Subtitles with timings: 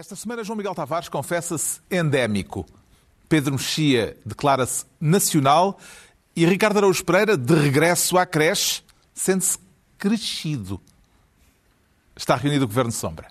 [0.00, 2.64] Esta semana, João Miguel Tavares confessa-se endémico.
[3.28, 5.78] Pedro Mexia declara-se nacional
[6.34, 8.82] e Ricardo Araújo Pereira, de regresso à creche,
[9.12, 9.58] sente-se
[9.98, 10.80] crescido.
[12.16, 13.30] Está reunido o Governo Sombra.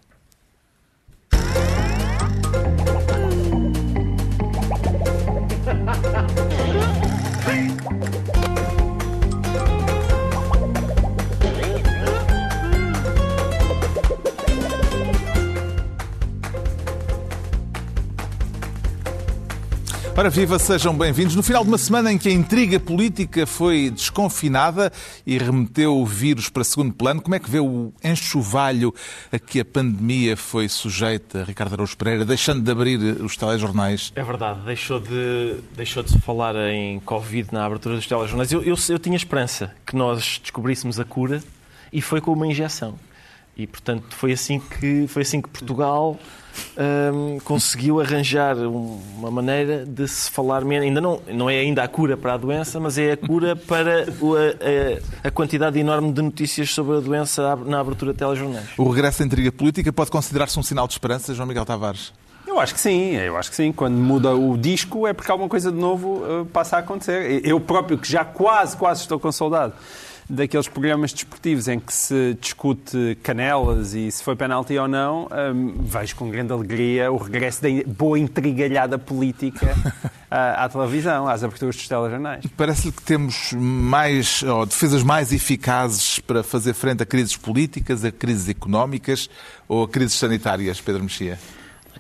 [20.20, 21.34] Ora viva, sejam bem-vindos.
[21.34, 24.92] No final de uma semana em que a intriga política foi desconfinada
[25.26, 28.94] e remeteu o vírus para segundo plano, como é que vê o enxovalho
[29.32, 34.12] a que a pandemia foi sujeita, Ricardo Araújo Pereira, deixando de abrir os telejornais?
[34.14, 38.52] É verdade, deixou de, deixou de se falar em Covid na abertura dos telejornais.
[38.52, 41.42] Eu, eu, eu tinha esperança que nós descobríssemos a cura
[41.94, 43.00] e foi com uma injeção.
[43.56, 46.20] E, portanto, foi assim que, foi assim que Portugal
[47.14, 50.86] hum, conseguiu arranjar uma maneira de se falar menos.
[50.86, 54.06] Ainda não, não é ainda a cura para a doença, mas é a cura para
[54.22, 58.70] o, a, a, quantidade enorme de notícias sobre a doença na abertura de telejornais.
[58.78, 62.14] O regresso à intriga política pode considerar-se um sinal de esperança, João Miguel Tavares?
[62.48, 63.72] Eu acho que sim, eu acho que sim.
[63.72, 67.46] Quando muda o disco é porque alguma coisa de novo uh, passa a acontecer.
[67.46, 69.74] Eu próprio, que já quase, quase estou com saudade
[70.30, 75.84] daqueles programas desportivos em que se discute canelas e se foi penalti ou não, um,
[75.84, 79.76] vejo com grande alegria o regresso da boa intrigalhada política
[80.30, 82.46] à, à televisão, às aberturas dos telejornais.
[82.56, 88.12] Parece-lhe que temos mais, ou defesas mais eficazes para fazer frente a crises políticas, a
[88.12, 89.30] crises económicas
[89.68, 91.40] ou a crises sanitárias, Pedro Mexia?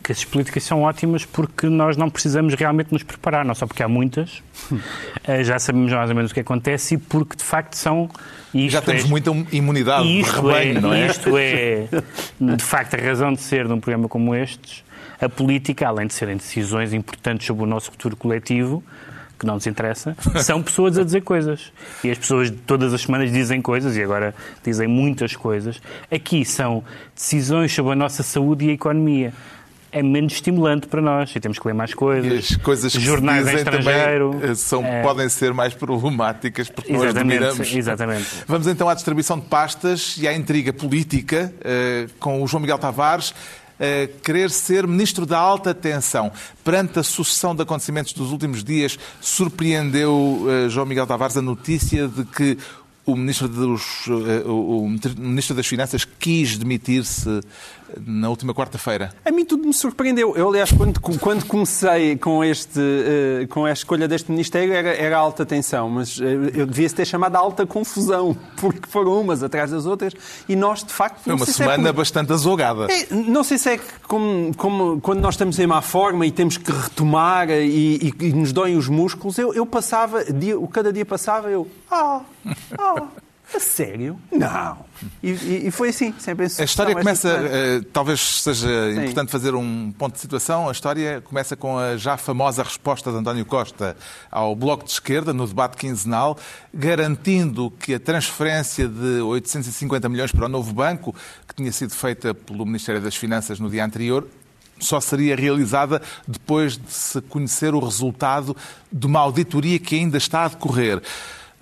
[0.03, 3.83] Que as políticas são ótimas porque nós não precisamos realmente nos preparar, não só porque
[3.83, 4.41] há muitas,
[5.23, 8.09] eh, já sabemos mais ou menos o que acontece e porque de facto são.
[8.53, 11.07] já temos é, muita imunidade isto rebanho, é, não é?
[11.07, 11.87] Isto é,
[12.39, 14.83] de facto, a razão de ser de um programa como este.
[15.21, 18.81] A política, além de serem decisões importantes sobre o nosso futuro coletivo,
[19.37, 21.71] que não nos interessa, são pessoas a dizer coisas.
[22.03, 24.33] E as pessoas todas as semanas dizem coisas, e agora
[24.63, 25.81] dizem muitas coisas.
[26.09, 26.83] Aqui são
[27.13, 29.33] decisões sobre a nossa saúde e a economia
[29.91, 32.31] é menos estimulante para nós e temos que ler mais coisas.
[32.31, 35.01] E as coisas que jornais se em estrangeiro também eh, são, é...
[35.01, 37.73] podem ser mais problemáticas porque nós dominamos.
[37.73, 38.27] Exatamente.
[38.47, 42.77] Vamos então à distribuição de pastas e à intriga política uh, com o João Miguel
[42.77, 43.29] Tavares.
[43.79, 46.29] Uh, querer ser ministro da alta tensão.
[46.65, 52.07] Perante a sucessão de acontecimentos dos últimos dias, surpreendeu uh, João Miguel Tavares a notícia
[52.07, 52.57] de que
[53.05, 54.05] o ministro, dos,
[54.45, 57.41] o ministro das Finanças quis demitir-se
[58.05, 59.13] na última quarta-feira?
[59.23, 60.35] A mim tudo me surpreendeu.
[60.35, 65.17] Eu, aliás, quando, quando comecei com, este, uh, com a escolha deste Ministério, era, era
[65.17, 66.23] alta tensão, mas uh,
[66.53, 70.13] eu devia-se ter chamado alta confusão, porque foram umas atrás das outras
[70.47, 71.21] e nós, de facto.
[71.21, 71.97] Foi uma semana é por...
[71.97, 72.87] bastante azogada.
[72.91, 76.57] É, não sei se é como, como, quando nós estamos em má forma e temos
[76.57, 81.05] que retomar e, e, e nos doem os músculos, eu, eu passava, dia, cada dia
[81.05, 81.67] passava, eu.
[81.89, 82.21] Ah,
[82.77, 83.07] ah.
[83.53, 84.19] A sério?
[84.31, 84.85] Não.
[85.23, 86.61] E, e, foi assim, sempre assim.
[86.61, 89.01] A história começa, uh, talvez seja Sim.
[89.01, 90.69] importante fazer um ponto de situação.
[90.69, 93.97] A história começa com a já famosa resposta de António Costa
[94.29, 96.37] ao Bloco de Esquerda no debate quinzenal,
[96.71, 101.15] garantindo que a transferência de 850 milhões para o novo banco,
[101.47, 104.27] que tinha sido feita pelo Ministério das Finanças no dia anterior,
[104.79, 108.55] só seria realizada depois de se conhecer o resultado
[108.91, 111.01] de uma auditoria que ainda está a decorrer.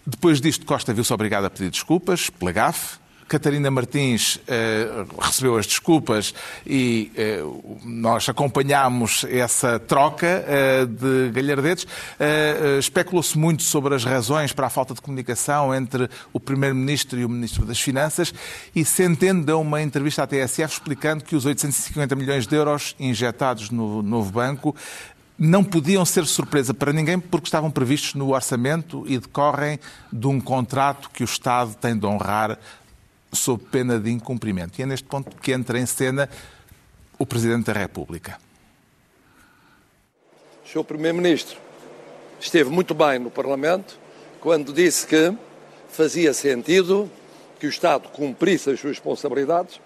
[0.10, 2.98] Depois disto, Costa viu-se obrigado a pedir desculpas pela gafe.
[3.28, 6.34] Catarina Martins eh, recebeu as desculpas
[6.66, 7.44] e eh,
[7.84, 11.86] nós acompanhámos essa troca eh, de galhardetes.
[12.18, 17.26] Eh, especulou-se muito sobre as razões para a falta de comunicação entre o Primeiro-Ministro e
[17.26, 18.34] o Ministro das Finanças
[18.74, 23.72] e Centeno deu uma entrevista à TSF explicando que os 850 milhões de euros injetados
[23.72, 24.74] no novo banco
[25.38, 29.80] não podiam ser surpresa para ninguém porque estavam previstos no orçamento e decorrem
[30.12, 32.58] de um contrato que o Estado tem de honrar
[33.32, 34.80] sob pena de incumprimento.
[34.80, 36.28] E é neste ponto que entra em cena
[37.20, 38.40] o Presidente da República.
[40.66, 40.84] O Sr.
[40.84, 41.58] Primeiro-Ministro
[42.40, 43.98] esteve muito bem no Parlamento
[44.40, 45.34] quando disse que
[45.90, 47.10] fazia sentido
[47.60, 49.80] que o Estado cumprisse as suas responsabilidades,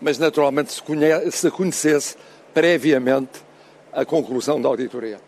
[0.00, 2.16] mas naturalmente se conhecesse
[2.54, 3.47] previamente
[3.92, 5.20] a conclusão da auditoria.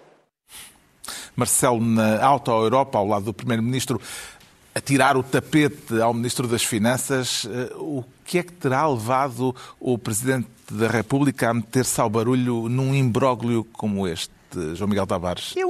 [1.34, 4.00] Marcelo, na Auto Europa, ao lado do Primeiro-Ministro,
[4.74, 9.54] a tirar o tapete ao Ministro das Finanças, eh, o que é que terá levado
[9.80, 14.30] o Presidente da República a meter-se ao barulho num imbróglio como este,
[14.74, 15.54] João Miguel Tavares?
[15.56, 15.69] Eu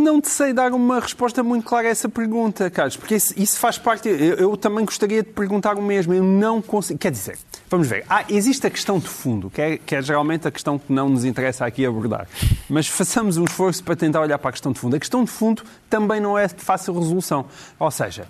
[0.00, 3.58] não te sei dar uma resposta muito clara a essa pergunta, Carlos, porque isso, isso
[3.58, 4.08] faz parte.
[4.08, 6.12] Eu, eu, também gostaria de perguntar o mesmo.
[6.12, 6.98] Eu não consigo.
[6.98, 7.38] Quer dizer,
[7.68, 8.04] vamos ver.
[8.08, 11.08] Ah, existe a questão de fundo, que é, que é geralmente a questão que não
[11.08, 12.26] nos interessa aqui abordar.
[12.68, 14.96] Mas façamos um esforço para tentar olhar para a questão de fundo.
[14.96, 17.46] A questão de fundo também não é de fácil resolução.
[17.78, 18.26] Ou seja,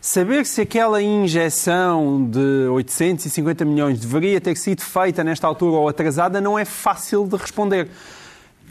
[0.00, 6.40] saber se aquela injeção de 850 milhões deveria ter sido feita nesta altura ou atrasada
[6.40, 7.88] não é fácil de responder.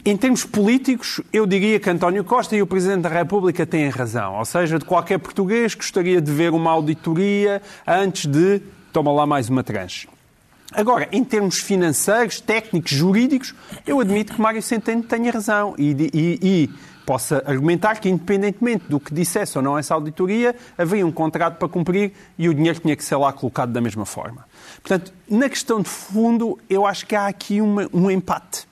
[0.06, 4.34] Em termos políticos, eu diria que António Costa e o Presidente da República têm razão.
[4.34, 8.60] Ou seja, de qualquer português gostaria de ver uma auditoria antes de
[8.92, 10.06] toma lá mais uma tranche.
[10.74, 13.54] Agora, em termos financeiros, técnicos, jurídicos,
[13.86, 16.70] eu admito que Mário Centeno tenha razão e, e, e
[17.06, 21.68] possa argumentar que, independentemente do que dissesse ou não essa auditoria, havia um contrato para
[21.68, 24.46] cumprir e o dinheiro tinha que ser lá colocado da mesma forma.
[24.82, 28.66] Portanto, na questão de fundo, eu acho que há aqui uma, um empate.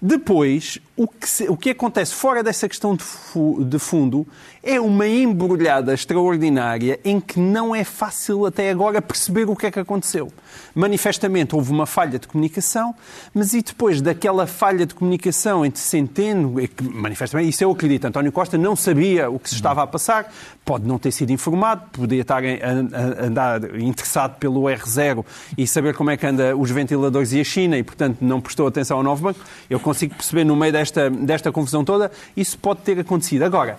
[0.00, 4.26] Depois, o que, se, o que acontece fora dessa questão de, fu, de, fundo
[4.64, 9.70] é uma embrulhada extraordinária em que não é fácil até agora perceber o que é
[9.70, 10.32] que aconteceu.
[10.74, 12.92] Manifestamente houve uma falha de comunicação,
[13.32, 18.32] mas e depois daquela falha de comunicação entre Centeno, é manifestamente, isso eu acredito, António
[18.32, 20.32] Costa não sabia o que se estava a passar,
[20.64, 25.24] pode não ter sido informado, podia estar a, a, a andar interessado pelo R0
[25.56, 28.66] e saber como é que anda os ventiladores e a China e, portanto, não prestou
[28.66, 29.40] atenção ao novo banco.
[29.70, 33.42] Eu consigo perceber no meio desta, desta confusão toda, isso pode ter acontecido.
[33.42, 33.78] Agora,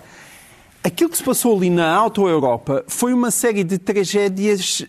[0.82, 4.82] Aquilo que se passou ali na Auto-Europa foi uma série de tragédias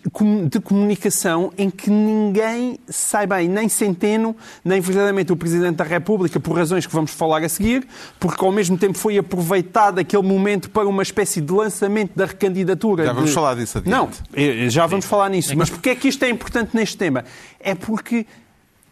[0.49, 4.33] de comunicação em que ninguém sai bem, nem Centeno,
[4.63, 7.85] nem verdadeiramente o Presidente da República, por razões que vamos falar a seguir,
[8.21, 13.03] porque ao mesmo tempo foi aproveitado aquele momento para uma espécie de lançamento da recandidatura.
[13.03, 13.35] Já vamos de...
[13.35, 13.93] falar disso adiante.
[13.93, 15.11] Não, eh, já vamos Sim.
[15.11, 15.57] falar nisso.
[15.57, 17.25] Mas porquê é que isto é importante neste tema?
[17.59, 18.25] É porque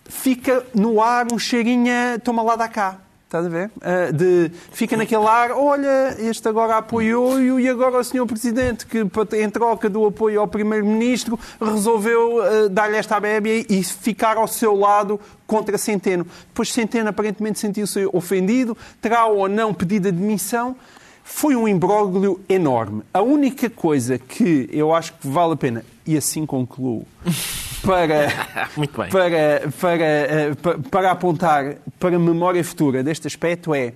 [0.03, 2.99] fica no ar um cheirinho, toma lá da cá.
[3.29, 3.69] Estás a ver?
[3.77, 9.05] Uh, de, fica naquele ar, olha, este agora apoiou e agora o senhor Presidente, que
[9.37, 14.75] em troca do apoio ao Primeiro-Ministro, resolveu uh, dar-lhe esta bébia e ficar ao seu
[14.75, 16.25] lado contra Centeno.
[16.47, 20.75] Depois Centeno aparentemente sentiu-se ofendido, terá ou não pedido admissão.
[21.23, 23.03] Foi um imbróglio enorme.
[23.13, 27.05] A única coisa que eu acho que vale a pena, e assim concluo,
[27.81, 28.29] para,
[29.09, 33.93] para, para, eh, para, para apontar para a memória futura deste aspecto é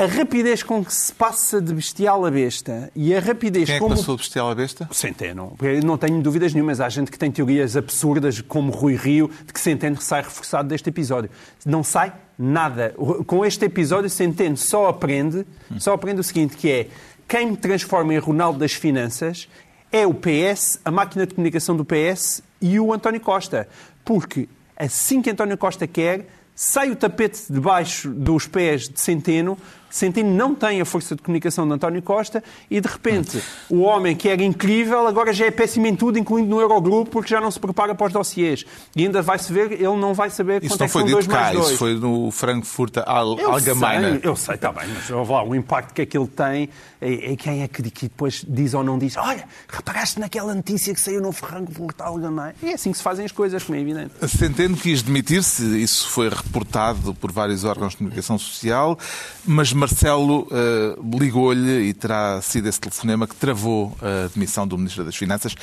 [0.00, 3.78] a rapidez com que se passa de bestial a besta e a rapidez Quem é
[3.78, 3.94] que como...
[3.94, 4.88] passou de bestial a besta?
[4.90, 5.54] Centeno.
[5.84, 6.80] Não tenho dúvidas nenhumas.
[6.80, 10.88] Há gente que tem teorias absurdas, como Rui Rio, de que Centeno sai reforçado deste
[10.88, 11.28] episódio.
[11.66, 12.94] Não sai nada.
[13.26, 15.46] Com este episódio, Centeno só aprende,
[15.78, 16.88] só aprende o seguinte, que é
[17.28, 19.50] quem me transforma em Ronaldo das Finanças
[19.92, 23.68] é o PS, a máquina de comunicação do PS e o António Costa.
[24.04, 29.56] Porque assim que António Costa quer, sai o tapete debaixo dos pés de Centeno,
[29.90, 34.16] Centeno não tem a força de comunicação de António Costa e, de repente, o homem
[34.16, 37.50] que era incrível agora já é péssimo em tudo, incluindo no Eurogrupo, porque já não
[37.50, 38.64] se prepara para os dossiers.
[38.94, 41.40] E ainda vai-se ver, ele não vai saber isso quanto é que são dois cá,
[41.40, 41.68] mais dois.
[41.68, 44.20] Isso foi no Frankfurt Allgemeine.
[44.22, 46.68] Eu sei, está bem, mas lá, o impacto que aquilo tem
[47.00, 50.94] é, é quem é que, que, depois diz ou não diz olha, reparaste naquela notícia
[50.94, 52.54] que saiu no Frankfurt Allgemeine.
[52.62, 54.12] É assim que se fazem as coisas, como é evidente.
[54.28, 58.98] Centeno quis demitir-se, isso foi reportado por vários órgãos de comunicação social,
[59.44, 65.04] mas Marcelo uh, ligou-lhe e terá sido esse telefonema que travou a demissão do Ministro
[65.04, 65.56] das Finanças.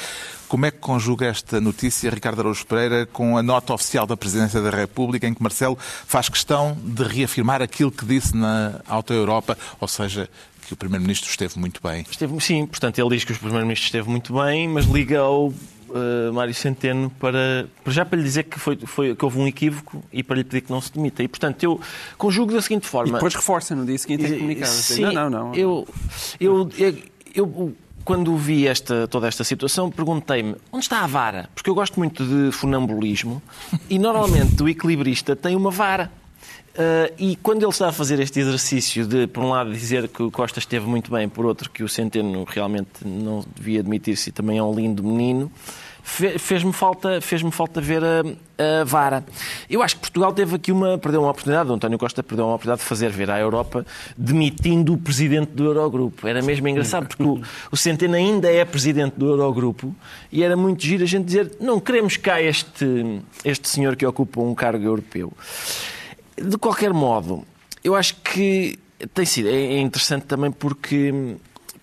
[0.47, 4.59] Como é que conjuga esta notícia, Ricardo Araújo Pereira, com a nota oficial da Presidência
[4.59, 9.55] da República, em que Marcelo faz questão de reafirmar aquilo que disse na Auto Europa,
[9.79, 10.27] ou seja,
[10.65, 12.03] que o Primeiro-Ministro esteve muito bem?
[12.09, 15.53] Esteve, sim, portanto, ele diz que o Primeiro-Ministro esteve muito bem, mas liga ao
[15.97, 19.47] uh, Mário Centeno para, para, já para lhe dizer que, foi, foi, que houve um
[19.47, 21.23] equívoco e para lhe pedir que não se demita.
[21.23, 21.79] E, portanto, eu
[22.17, 23.09] conjugo da seguinte forma...
[23.09, 24.71] E depois reforça no dia seguinte em comunicado.
[24.71, 25.55] Sim, não, não, não.
[25.55, 25.87] Eu,
[26.39, 26.97] eu, eu,
[27.35, 27.75] eu
[28.07, 31.49] quando vi esta, toda esta situação, perguntei-me onde está a vara?
[31.53, 33.41] Porque eu gosto muito de funambulismo
[33.89, 36.09] e normalmente o equilibrista tem uma vara.
[36.71, 40.23] Uh, e quando ele está a fazer este exercício de, por um lado, dizer que
[40.23, 44.31] o Costa esteve muito bem, por outro, que o Centeno realmente não devia admitir-se e
[44.31, 45.51] também é um lindo menino,
[46.07, 48.21] fez-me falta, fez falta ver a,
[48.81, 49.25] a, vara.
[49.69, 52.55] Eu acho que Portugal teve aqui uma, perdeu uma oportunidade, o António Costa perdeu uma
[52.55, 53.85] oportunidade de fazer ver à Europa
[54.17, 56.25] demitindo o presidente do Eurogrupo.
[56.27, 59.93] Era mesmo engraçado, porque o, o Centeno ainda é presidente do Eurogrupo
[60.31, 64.39] e era muito giro a gente dizer não queremos cá este, este senhor que ocupa
[64.39, 65.33] um cargo europeu.
[66.41, 67.43] De qualquer modo,
[67.83, 68.79] eu acho que
[69.13, 71.35] tem sido é interessante também porque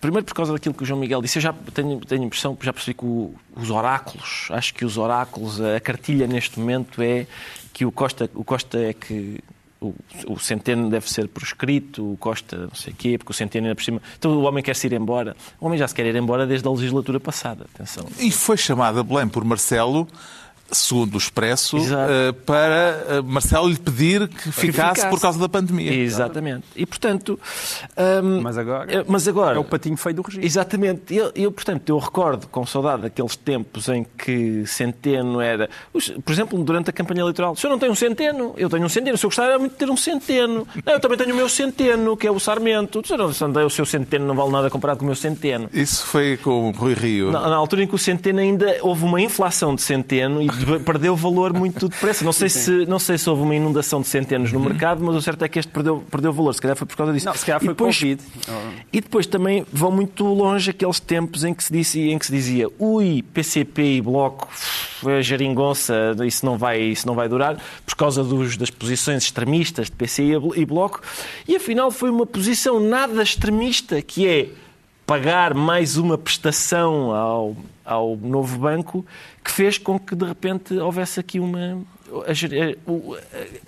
[0.05, 2.57] primeiro por causa daquilo que o João Miguel disse, eu já tenho, tenho a impressão,
[2.61, 7.27] já percebi que o, os oráculos, acho que os oráculos, a cartilha neste momento é
[7.73, 9.39] que o Costa, o Costa é que
[9.81, 9.93] o,
[10.27, 13.75] o Centeno deve ser proscrito, o Costa não sei o quê, porque o Centeno ainda
[13.75, 14.01] por cima.
[14.17, 15.35] Então o homem quer se ir embora.
[15.59, 17.65] O homem já se quer ir embora desde a legislatura passada.
[17.73, 18.05] Atenção.
[18.19, 20.07] E foi chamado a Belém por Marcelo
[20.71, 25.07] segundo o Expresso, eh, para eh, Marcelo lhe pedir que ficasse ficasse.
[25.09, 25.93] por causa da pandemia.
[25.93, 26.65] Exatamente.
[26.75, 27.39] E portanto.
[28.23, 30.45] hum, Mas agora, eh, mas agora é o patinho feio do regime.
[30.45, 31.13] Exatamente.
[31.15, 35.69] Eu, eu, portanto, eu recordo com saudade daqueles tempos em que Centeno era...
[35.93, 37.55] Por exemplo, durante a campanha eleitoral.
[37.55, 39.17] Se eu não tenho um Centeno, eu tenho um Centeno.
[39.17, 40.67] Se eu gostar, era muito de ter um Centeno.
[40.85, 43.01] Não, eu também tenho o meu Centeno, que é o Sarmento.
[43.05, 45.15] Se eu não se andei, o seu Centeno não vale nada comparado com o meu
[45.15, 45.69] Centeno.
[45.73, 47.31] Isso foi com o Rui Rio.
[47.31, 50.47] Na, na altura em que o Centeno ainda houve uma inflação de Centeno e
[50.85, 52.23] perdeu valor muito depressa.
[52.23, 55.21] Não sei, se, não sei se houve uma inundação de Centenos no mercado, mas o
[55.21, 56.53] certo é que este perdeu, perdeu valor.
[56.53, 57.25] Se calhar foi por causa disso.
[57.25, 58.21] Não, se calhar E foi depois- Covid.
[58.93, 62.31] e depois também vão muito longe aqueles tempos em que se dizia, em que se
[62.31, 64.47] dizia ui, PCP e Bloco,
[65.05, 69.87] a geringonça, isso não vai, isso não vai durar, por causa dos, das posições extremistas
[69.87, 71.01] de PC e Bloco.
[71.47, 74.49] E afinal foi uma posição nada extremista, que é
[75.05, 77.55] pagar mais uma prestação ao,
[77.85, 79.05] ao novo banco,
[79.43, 81.81] que fez com que de repente houvesse aqui uma.
[82.27, 82.77] A, ger-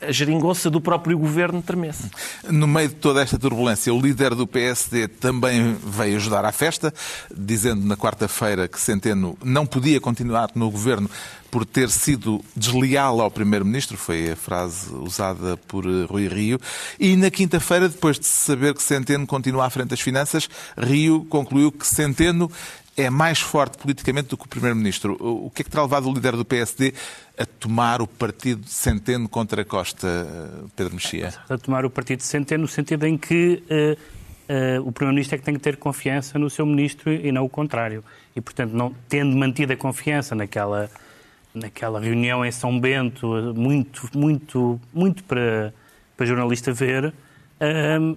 [0.01, 2.09] a- geringonça do próprio governo tremesse.
[2.49, 6.93] No meio de toda esta turbulência, o líder do PSD também veio ajudar à festa,
[7.35, 11.09] dizendo na quarta-feira que Centeno não podia continuar no governo
[11.49, 16.59] por ter sido desleal ao primeiro-ministro, foi a frase usada por eh, Rui Rio.
[16.99, 20.47] E na quinta-feira, depois de saber que Centeno continua à frente das finanças,
[20.77, 22.51] Rio concluiu que Centeno
[22.97, 25.15] é mais forte politicamente do que o primeiro-ministro.
[25.19, 26.95] O que é que terá levado o líder do PSD
[27.37, 31.31] a tomar o partido de Centeno contra Costa, eh, Pedro Mexia?
[31.47, 33.95] a tomar o partido de Centeno, no sentido em que eh,
[34.49, 37.49] eh, o Primeiro-Ministro é que tem que ter confiança no seu Ministro e não o
[37.49, 38.03] contrário.
[38.35, 40.89] E, portanto, não, tendo mantido a confiança naquela,
[41.53, 45.71] naquela reunião em São Bento, muito, muito, muito para,
[46.15, 47.13] para jornalista ver,
[47.59, 48.15] eh,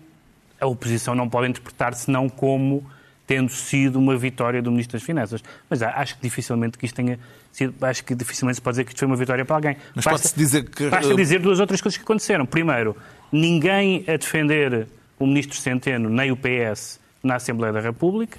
[0.59, 2.83] a oposição não pode interpretar senão como
[3.31, 5.41] tendo sido uma vitória do Ministro das Finanças.
[5.69, 7.17] Mas acho que dificilmente que isto tenha
[7.53, 9.77] sido, acho que dificilmente se pode dizer que isto foi uma vitória para alguém.
[9.95, 12.45] Mas Basta- pode-se dizer que- Basta dizer duas outras coisas que aconteceram.
[12.45, 12.97] Primeiro,
[13.31, 18.37] ninguém a defender o Ministro Centeno, nem o PS, na Assembleia da República.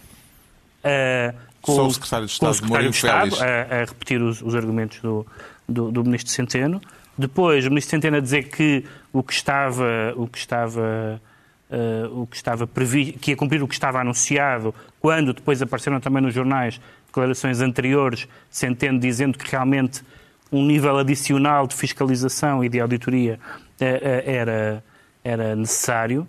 [0.83, 4.53] Ah, com Só o Secretário de Estado, Secretário de Estado, a, a repetir os, os
[4.55, 5.25] argumentos do,
[5.69, 6.81] do, do Ministro Centeno.
[7.17, 8.83] Depois, o Ministro Centeno a dizer que
[9.13, 11.21] o que estava, o que estava,
[11.71, 15.99] ah, o que estava previsto, que ia cumprir o que estava anunciado, quando depois apareceram
[16.01, 20.03] também nos jornais declarações anteriores, Centeno dizendo que realmente
[20.51, 23.39] um nível adicional de fiscalização e de auditoria
[23.79, 24.83] eh, era,
[25.23, 26.27] era necessário.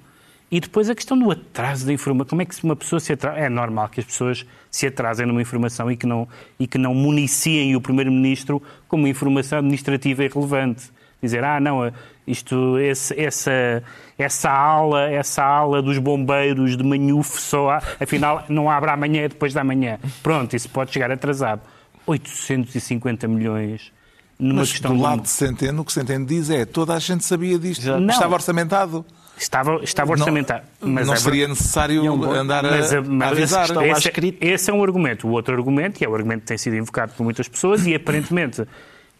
[0.51, 2.29] E depois a questão do atraso da informação.
[2.29, 3.39] Como é que uma pessoa se atrasa?
[3.39, 6.95] É normal que as pessoas se atrasem numa informação e que não, e que não
[6.95, 10.91] municiem o Primeiro-Ministro com uma informação administrativa irrelevante.
[11.23, 11.93] Dizer, ah, não,
[12.27, 13.83] isto, esse, essa,
[14.19, 19.29] essa ala, essa ala dos bombeiros de Manhuf só há, afinal não abre amanhã, é
[19.29, 19.99] depois da manhã.
[20.23, 21.61] Pronto, isso pode chegar atrasado.
[22.07, 23.93] 850 milhões
[24.39, 26.99] numa Mas questão do de- lado de Centeno, o que Centeno diz é toda a
[26.99, 27.87] gente sabia disto.
[28.01, 28.09] Não.
[28.09, 29.05] Estava orçamentado.
[29.39, 30.63] Estava, estava Não- orçamentado.
[30.81, 33.65] mas não é seria necessário andar a, Mas, a- a mas avisar.
[33.65, 35.27] Está lá esse, esse é um argumento.
[35.27, 37.95] O outro argumento, que é o argumento que tem sido invocado por muitas pessoas e
[37.95, 38.67] aparentemente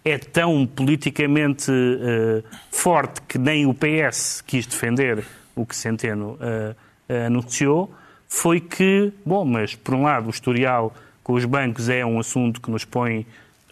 [0.05, 7.27] é tão politicamente eh, forte que nem o PS quis defender o que Centeno eh,
[7.27, 7.93] anunciou,
[8.29, 12.61] foi que, bom, mas por um lado o historial com os bancos é um assunto
[12.61, 13.27] que nos põe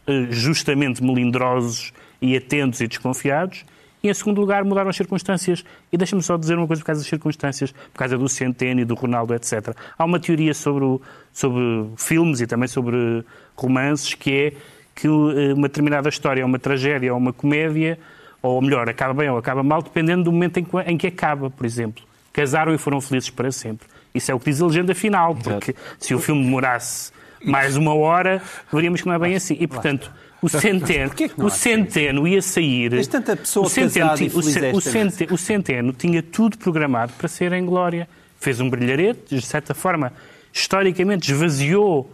[0.07, 3.65] eh, justamente melindrosos e atentos e desconfiados.
[4.03, 5.63] E, em segundo lugar, mudaram as circunstâncias.
[5.93, 8.85] E deixa-me só dizer uma coisa por causa das circunstâncias, por causa do Centeno e
[8.85, 9.75] do Ronaldo, etc.
[9.99, 11.01] Há uma teoria sobre, o-
[11.35, 11.61] sobre
[11.99, 13.25] filmes e também sobre
[13.57, 14.53] romances que é
[15.01, 17.99] que eh, uma determinada história é uma tragédia ou uma comédia,
[18.43, 21.51] ou melhor, acaba bem ou acaba mal, dependendo do momento em que, em que acaba,
[21.51, 22.05] por exemplo.
[22.33, 23.87] Casaram e foram felizes para sempre.
[24.15, 27.13] Isso é o que diz a legenda final, porque se o filme demorasse
[27.45, 28.43] mais uma hora,
[28.73, 29.57] veríamos que não é bem assim.
[29.59, 30.11] E, portanto,
[30.43, 31.57] o Centeno, o assim?
[31.59, 32.91] Centeno ia sair...
[32.91, 35.93] Tens tanta pessoa o Centeno, casada ti- o, feliz Ce- esta o, Centeno, o Centeno
[35.93, 38.09] tinha tudo programado para ser em glória.
[38.39, 40.13] Fez um brilharete, de certa forma,
[40.53, 42.11] historicamente esvaziou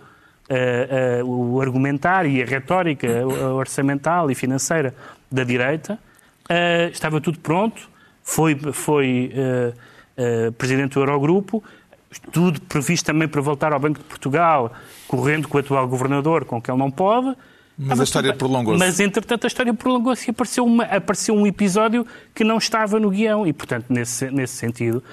[0.50, 3.08] ah, ah, o argumentário e a retórica
[3.54, 4.94] orçamental e financeira
[5.30, 5.98] da direita.
[6.48, 7.88] Ah, estava tudo pronto.
[8.22, 9.32] Foi, foi
[10.58, 11.62] presidente do Eurogrupo.
[12.32, 14.72] Tudo previsto também para voltar ao Banco de Portugal,
[15.06, 17.26] correndo com o atual governador, com que ele não pode.
[17.78, 18.78] Mas Estava a história prolongou-se.
[18.78, 23.10] Mas, entretanto, a história prolongou-se e apareceu, uma- apareceu um episódio que não estava no
[23.10, 23.46] guião.
[23.46, 25.04] E, portanto, nesse, nesse sentido,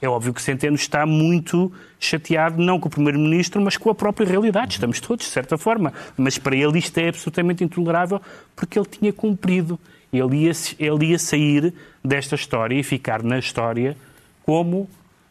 [0.00, 4.26] é óbvio que Centeno está muito chateado, não com o Primeiro-Ministro, mas com a própria
[4.26, 4.74] realidade.
[4.74, 5.92] Estamos todos, de certa forma.
[6.16, 8.20] Mas para ele isto é absolutamente intolerável
[8.56, 9.78] porque ele tinha cumprido.
[10.12, 13.96] Ele ia, ele ia sair desta história e ficar na história
[14.42, 14.88] como,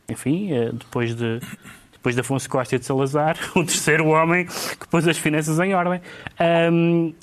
[0.07, 1.41] enfim, eh, depois de,
[1.91, 5.73] depois de Afonso Costa e de Salazar, o terceiro homem que pôs as finanças em
[5.73, 5.99] ordem.
[6.71, 7.13] Um,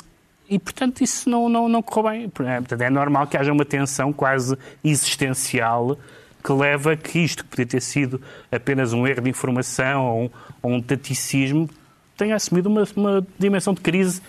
[0.48, 2.28] e, portanto, isso não, não, não correu bem.
[2.28, 5.98] Portanto, é normal que haja uma tensão quase existencial
[6.46, 8.22] que leva a que isto, que podia ter sido
[8.52, 10.30] apenas um erro de informação ou um,
[10.62, 11.68] ou um taticismo,
[12.16, 14.22] tenha assumido uma, uma dimensão de crise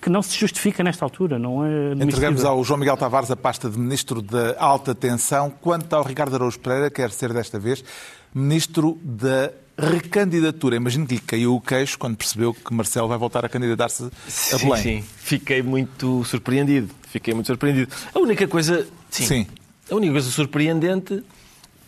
[0.00, 3.68] que não se justifica nesta altura, não é Entregamos ao João Miguel Tavares a pasta
[3.68, 5.50] de Ministro da Alta Tensão.
[5.50, 7.84] Quanto ao Ricardo Araújo Pereira, quer ser desta vez
[8.32, 10.76] Ministro da recandidatura.
[10.76, 14.10] Imagino que lhe caiu o queixo quando percebeu que Marcelo vai voltar a candidatar-se
[14.52, 14.76] a Belém.
[14.76, 15.04] Sim, sim.
[15.16, 16.88] Fiquei muito surpreendido.
[17.08, 17.92] Fiquei muito surpreendido.
[18.14, 18.86] A única coisa...
[19.10, 19.26] Sim.
[19.26, 19.46] Sim.
[19.90, 21.24] A única coisa surpreendente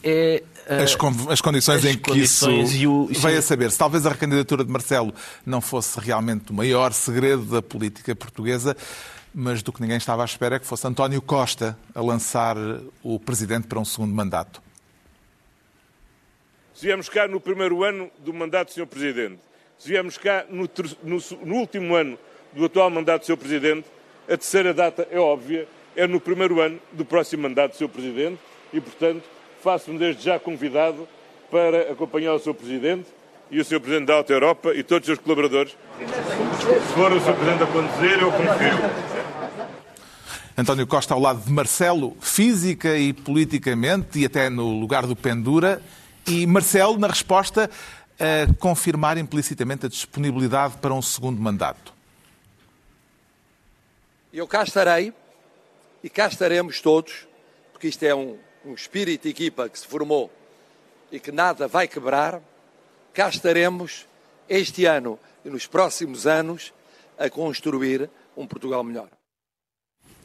[0.02, 0.96] é as,
[1.28, 3.70] as, condições as em que condições isso o, veio a saber.
[3.70, 5.12] Se talvez a recandidatura de Marcelo
[5.44, 8.76] não fosse realmente o maior segredo da política portuguesa,
[9.34, 12.56] mas do que ninguém estava à espera é que fosse António Costa a lançar
[13.02, 14.62] o presidente para um segundo mandato.
[16.74, 18.86] Se viemos cá no primeiro ano do mandato do Sr.
[18.86, 19.38] Presidente,
[19.78, 20.68] se viemos cá no,
[21.02, 22.18] no, no último ano
[22.52, 23.36] do atual mandato do Sr.
[23.36, 23.86] Presidente,
[24.24, 25.66] a terceira data é óbvia,
[25.96, 27.88] é no primeiro ano do próximo mandato do Sr.
[27.88, 28.38] Presidente
[28.72, 29.24] e, portanto,
[29.62, 31.06] faço-me desde já convidado
[31.50, 32.54] para acompanhar o Sr.
[32.54, 33.06] Presidente
[33.50, 33.80] e o Sr.
[33.80, 35.76] Presidente da Alta Europa e todos os seus colaboradores.
[35.98, 37.34] Se for o Sr.
[37.34, 39.20] Presidente a conduzir, eu confio.
[40.56, 45.82] António Costa ao lado de Marcelo, física e politicamente, e até no lugar do Pendura,
[46.26, 47.70] e Marcelo, na resposta,
[48.18, 51.94] a confirmar implicitamente a disponibilidade para um segundo mandato.
[54.32, 55.12] Eu cá estarei,
[56.04, 57.26] e cá estaremos todos,
[57.72, 60.30] porque isto é um um espírito de equipa que se formou
[61.10, 62.40] e que nada vai quebrar,
[63.12, 64.06] cá estaremos
[64.48, 66.72] este ano e nos próximos anos
[67.18, 69.08] a construir um Portugal melhor.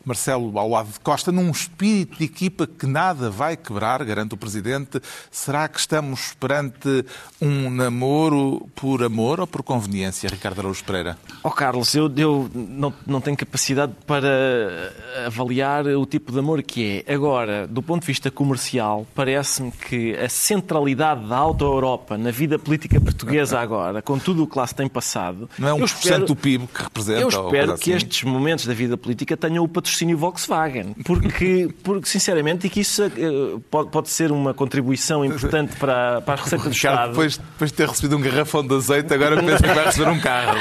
[0.05, 4.37] Marcelo ao lado de Costa, num espírito de equipa que nada vai quebrar, garante o
[4.37, 5.01] Presidente.
[5.31, 7.03] Será que estamos perante
[7.41, 11.17] um namoro por amor ou por conveniência, Ricardo Araújo Pereira?
[11.43, 14.93] Oh, Carlos, eu, eu não, não tenho capacidade para
[15.25, 17.13] avaliar o tipo de amor que é.
[17.13, 22.59] Agora, do ponto de vista comercial, parece-me que a centralidade da Alta Europa na vida
[22.59, 25.49] política portuguesa agora, com tudo o que lá se tem passado...
[25.57, 27.21] Não é um por cento do PIB que representa?
[27.21, 27.83] Eu espero assim.
[27.83, 30.93] que estes momentos da vida política tenham o patrocínio patrocínio Volkswagen.
[31.05, 36.33] Porque, porque sinceramente, e que isso uh, pode, pode ser uma contribuição importante para, para
[36.33, 37.09] a receita do Estado.
[37.09, 40.19] Depois, depois de ter recebido um garrafão de azeite, agora penso que vai receber um
[40.19, 40.57] carro.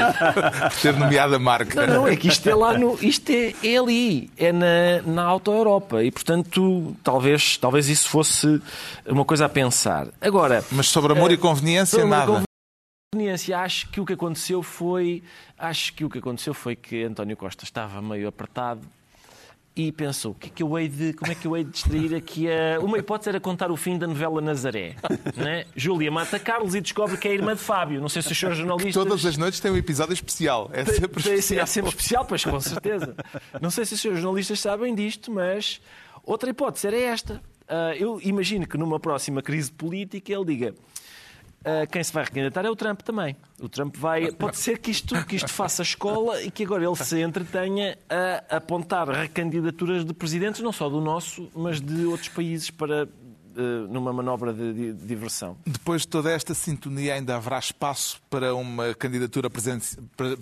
[0.70, 1.86] Por ter nomeado a marca.
[1.86, 2.96] Não, não, é que isto é lá no.
[3.02, 6.02] Isto é, é ali, é na, na Auto Europa.
[6.02, 8.60] E, portanto, talvez, talvez isso fosse
[9.06, 10.08] uma coisa a pensar.
[10.20, 10.64] Agora.
[10.70, 12.44] Mas sobre amor uh, e conveniência, nada.
[13.12, 15.22] Conveniência, acho que o que aconteceu foi
[15.56, 18.80] acho que o que aconteceu foi que António Costa estava meio apertado
[19.76, 21.70] e pensou, o que é que eu hei de, como é que eu hei de
[21.70, 22.78] distrair aqui a...
[22.80, 24.94] Uma hipótese era contar o fim da novela Nazaré.
[25.36, 25.64] Né?
[25.74, 28.00] Júlia mata Carlos e descobre que é a irmã de Fábio.
[28.00, 28.94] Não sei se os senhores jornalistas...
[28.94, 30.70] Todas as noites tem um episódio especial.
[30.72, 31.62] É sempre tem, especial.
[31.62, 33.16] É sempre especial, pois com certeza.
[33.60, 35.80] Não sei se os senhores jornalistas sabem disto, mas
[36.22, 37.42] outra hipótese era esta.
[37.64, 40.74] Uh, eu imagino que numa próxima crise política ele diga
[41.64, 43.34] Uh, quem se vai recandidatar é o Trump também.
[43.58, 44.30] O Trump vai.
[44.32, 47.96] Pode ser que isto, que isto faça escola e que agora ele se entretenha
[48.50, 53.08] a apontar recandidaturas de presidentes, não só do nosso, mas de outros países, para
[53.56, 55.56] uh, numa manobra de, diversão.
[55.66, 59.48] Depois de toda esta sintonia, ainda haverá espaço para uma candidatura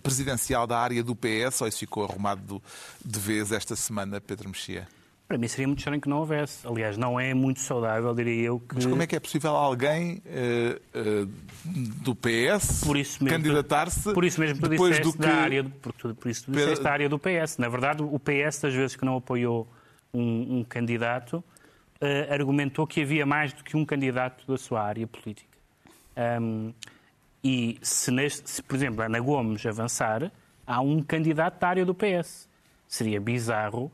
[0.02, 2.62] presidencial da área do PS, ou isso ficou arrumado
[3.04, 4.88] de vez esta semana, Pedro Mexia?
[5.32, 6.66] Para mim seria muito estranho que não houvesse.
[6.66, 8.60] Aliás, não é muito saudável, diria eu.
[8.60, 8.74] Que...
[8.74, 11.26] Mas como é que é possível alguém uh, uh,
[12.02, 12.82] do PS
[13.26, 15.18] candidatar-se Por isso mesmo tu depois do que...
[15.20, 17.56] da área, por, por isso tu disseste da área do PS.
[17.56, 19.66] Na verdade, o PS, das vezes que não apoiou
[20.12, 25.06] um, um candidato, uh, argumentou que havia mais do que um candidato da sua área
[25.06, 25.56] política.
[26.42, 26.74] Um,
[27.42, 30.30] e se, neste, se, por exemplo, Ana Gomes avançar,
[30.66, 32.46] há um candidato da área do PS.
[32.86, 33.90] Seria bizarro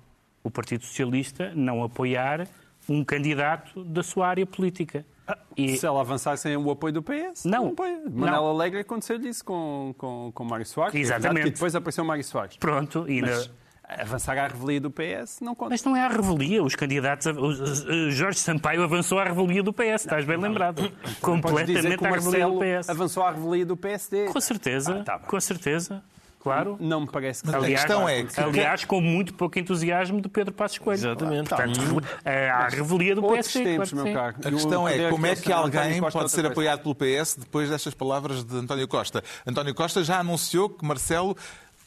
[0.49, 2.49] o Partido Socialista não apoiar
[2.89, 5.05] um candidato da sua área política.
[5.27, 5.77] Ah, e...
[5.77, 8.39] Se ela avançar sem o apoio do PS, não, não apoia.
[8.51, 10.95] Alegre aconteceu disso com, com, com Mário Soares.
[10.95, 11.49] Exatamente.
[11.49, 12.57] E depois apareceu Mário Soares.
[12.57, 13.05] Pronto.
[13.09, 13.47] E Mas...
[13.47, 13.55] na
[13.89, 15.71] avançar à revelia do PS não conta.
[15.71, 16.63] Mas não é a revelia.
[16.63, 17.27] Os candidatos.
[17.27, 20.91] O Jorge Sampaio avançou à revelia do PS, estás bem lembrado.
[21.21, 22.89] Completamente à revelia do PS.
[22.91, 24.27] Avançou à revelia do PSD.
[24.27, 25.01] Com certeza.
[25.01, 26.03] Ah, tá com certeza.
[26.49, 26.77] Claro.
[26.81, 27.55] Não me parece que...
[27.55, 28.23] Aliás, a questão é...
[28.25, 28.41] Que...
[28.41, 30.99] Aliás, com muito pouco entusiasmo de Pedro Passos Coelho.
[30.99, 31.49] Exatamente.
[31.51, 31.81] Portanto,
[32.25, 33.65] a revelia do PSD.
[33.65, 34.37] Tempos, claro, meu caro.
[34.45, 38.43] A questão é como é que alguém pode ser apoiado pelo PS depois destas palavras
[38.45, 39.23] de António Costa.
[39.47, 41.37] António Costa já anunciou que Marcelo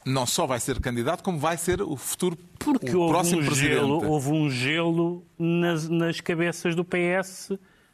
[0.06, 3.45] não só vai ser candidato, como vai ser o futuro Porque o houve próximo um,
[3.45, 3.74] presidente.
[3.76, 7.52] gelo, houve um gelo nas, nas cabeças do PS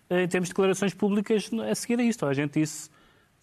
[0.10, 2.26] eh, em termos de declarações públicas a seguir a isto.
[2.26, 2.90] A gente disse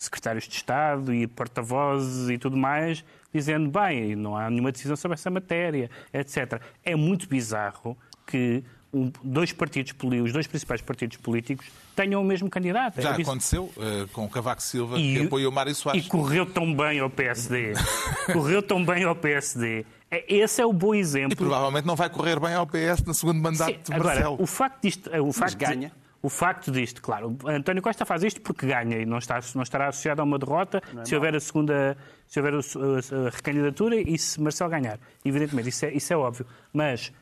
[0.04, 5.14] secretários de Estado e porta-vozes e tudo mais, dizendo, bem, não há nenhuma decisão sobre
[5.14, 6.60] essa matéria, etc.
[6.84, 8.62] É muito bizarro que
[8.92, 13.00] um, dois partidos, poli- os dois principais partidos políticos tenham o mesmo candidato.
[13.02, 16.06] Já É aconteceu eh, com o Cavaco Silva, E- que apoiou Mário E Soares.
[16.06, 17.72] correu tão bem ao PSD.
[18.32, 19.84] correu tão bem ao PSD.
[20.10, 21.36] É- Esse é o bom E exemplo.
[21.36, 24.36] provavelmente não vai correr bem ao PS no segundo mandato Sim, de agora, Marcelo.
[24.40, 25.92] o facto disto, o facto de- ganha.
[26.24, 29.88] O facto disto, claro, António Costa faz isto porque ganha e não, está, não estará
[29.88, 34.40] associado a uma derrota é se houver a segunda, se houver a, recandidatura e se
[34.40, 34.98] Marcelo ganhar.
[35.22, 36.46] Evidentemente, isso é, isso é óbvio.
[36.72, 37.12] Mas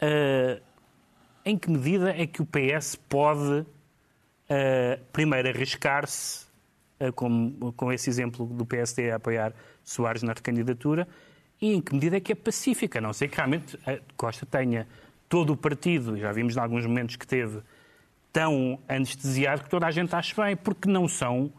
[0.00, 0.60] ah,
[1.44, 3.64] em que medida é que o PS pode
[4.50, 6.44] ah, primeiro arriscar-se
[6.98, 9.52] ah, com, com esse exemplo do PSD a apoiar
[9.84, 11.06] Soares na recandidatura
[11.62, 13.78] e em que medida é que é pacífica, a não ser que realmente
[14.16, 14.88] Costa tenha
[15.28, 17.60] todo o partido, e já vimos em alguns momentos que teve,
[18.32, 21.52] tão anestesiado que toda a gente acha bem, porque não são,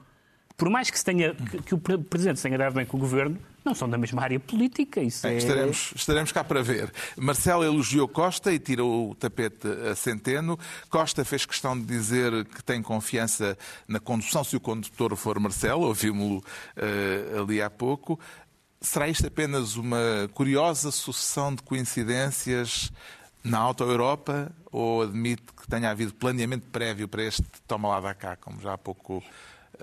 [0.55, 2.99] por mais que, tenha, que, que o pre- Presidente se tenha dado bem com o
[2.99, 5.01] Governo, não são da mesma área política.
[5.01, 5.37] Isso Bem, é...
[5.37, 6.91] estaremos, estaremos cá para ver.
[7.17, 10.57] Marcelo elogiou Costa e tirou o tapete a Centeno.
[10.89, 15.81] Costa fez questão de dizer que tem confiança na condução se o condutor for Marcelo,
[15.83, 16.43] ouvimos-lo
[16.77, 18.17] eh, ali há pouco.
[18.81, 22.91] Será isto apenas uma curiosa sucessão de coincidências
[23.43, 28.35] na Auto-Europa ou admite que tenha havido planeamento prévio para este toma lá da cá,
[28.35, 29.23] como já há pouco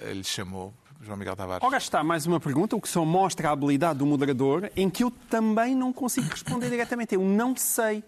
[0.00, 1.66] eh, lhe chamou João Miguel Tavares?
[1.66, 5.04] Ora está mais uma pergunta, o que só mostra a habilidade do moderador, em que
[5.04, 7.14] eu também não consigo responder diretamente.
[7.14, 8.02] Eu não sei.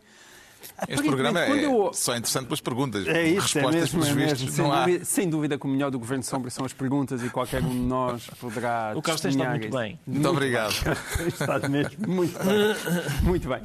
[0.88, 3.07] Este programa é eu- só interessante pelas perguntas.
[3.07, 4.37] É isso, é Respostas, mesmo, é pelos mesmo.
[4.37, 4.85] vistos, Sem, não há.
[4.85, 7.62] dúvida, sem dúvida que o melhor do Governo de Sombra são as perguntas e qualquer
[7.62, 9.99] um de nós poderá O Carlos tem estado muito bem.
[10.07, 10.73] Muito obrigado.
[11.27, 13.23] Está mesmo muito bem.
[13.23, 13.61] Muito bem.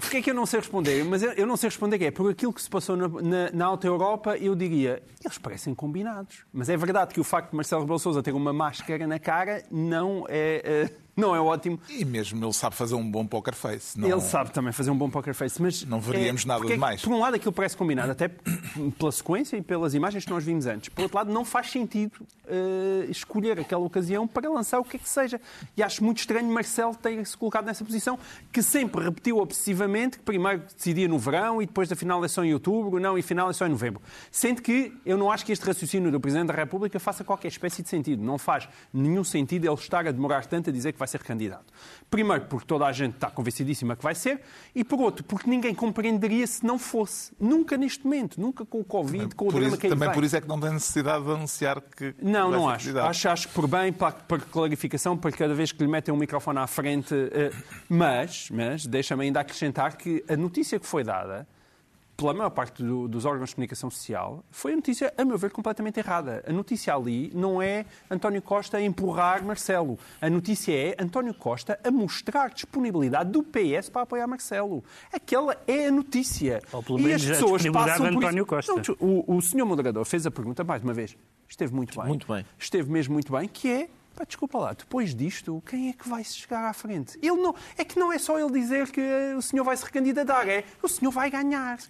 [0.00, 1.04] Porquê é que eu não sei responder?
[1.04, 3.50] Mas eu, eu não sei responder que é por aquilo que se passou na, na,
[3.52, 6.38] na Alta Europa, eu diria, eles parecem combinados.
[6.52, 9.62] Mas é verdade que o facto de Marcelo Rebelo Sousa ter uma máscara na cara
[9.70, 11.78] não é, eh, não é ótimo.
[11.88, 13.98] E mesmo ele sabe fazer um bom poker face.
[13.98, 14.08] Não...
[14.08, 15.84] Ele sabe também fazer um bom poker face, mas...
[15.84, 17.02] Não veríamos nada porque é demais.
[17.02, 18.28] Por um lado, aquilo parece combinado, até
[18.98, 20.88] pela sequência e pelas imagens que nós vimos antes.
[20.88, 22.12] Por outro lado, não faz sentido
[22.46, 25.40] eh, escolher aquela ocasião para lançar o que é que seja.
[25.76, 28.18] E acho muito estranho Marcelo ter-se colocado nessa posição,
[28.52, 32.44] que sempre repetiu obsessivamente que primeiro decidia no verão e depois da final é só
[32.44, 34.02] em outubro, não, e final é só em novembro.
[34.30, 37.82] Sendo que eu não acho que este raciocínio do Presidente da República faça qualquer espécie
[37.82, 38.22] de sentido.
[38.22, 41.72] Não faz nenhum sentido ele estar a demorar tanto a dizer que vai ser candidato.
[42.10, 44.40] Primeiro, porque toda a gente está convencidíssima que vai ser,
[44.74, 47.32] e por outro, porque ninguém compreenderia se não fosse.
[47.40, 50.22] Nunca neste momento, nunca com o Covid, com o drama isso- que aí também por
[50.24, 52.14] isso é que não tem necessidade de anunciar que.
[52.22, 52.84] Não, vai não ser acho.
[52.86, 53.08] candidato.
[53.10, 53.28] acho.
[53.28, 56.58] Acho que por bem, para, para clarificação, para cada vez que lhe metem um microfone
[56.58, 57.14] à frente.
[57.14, 57.50] eh,
[57.88, 61.46] mas, mas deixa-me ainda acrescentar que a notícia que foi dada
[62.16, 65.50] pela maior parte do- dos órgãos de comunicação social foi a notícia, a meu ver,
[65.50, 66.44] completamente errada.
[66.46, 69.98] A notícia ali não é António Costa a empurrar Marcelo.
[70.20, 74.84] A notícia é António Costa a mostrar disponibilidade do PS para apoiar Marcelo.
[75.12, 76.62] Aquela é a notícia.
[76.72, 78.46] Ou pelo E menos as a pessoas passam por António.
[78.46, 78.72] Costa.
[78.72, 81.16] Não, o, o senhor moderador fez a pergunta, mais uma vez,
[81.48, 82.08] esteve muito bem.
[82.08, 82.44] Muito bem.
[82.58, 86.22] Esteve mesmo muito bem, que é, pá, desculpa lá, depois disto, quem é que vai
[86.24, 87.18] chegar à frente?
[87.20, 89.84] Ele não, é que não é só ele dizer que eh, o senhor vai se
[89.84, 91.78] recandidatar, é o senhor vai ganhar.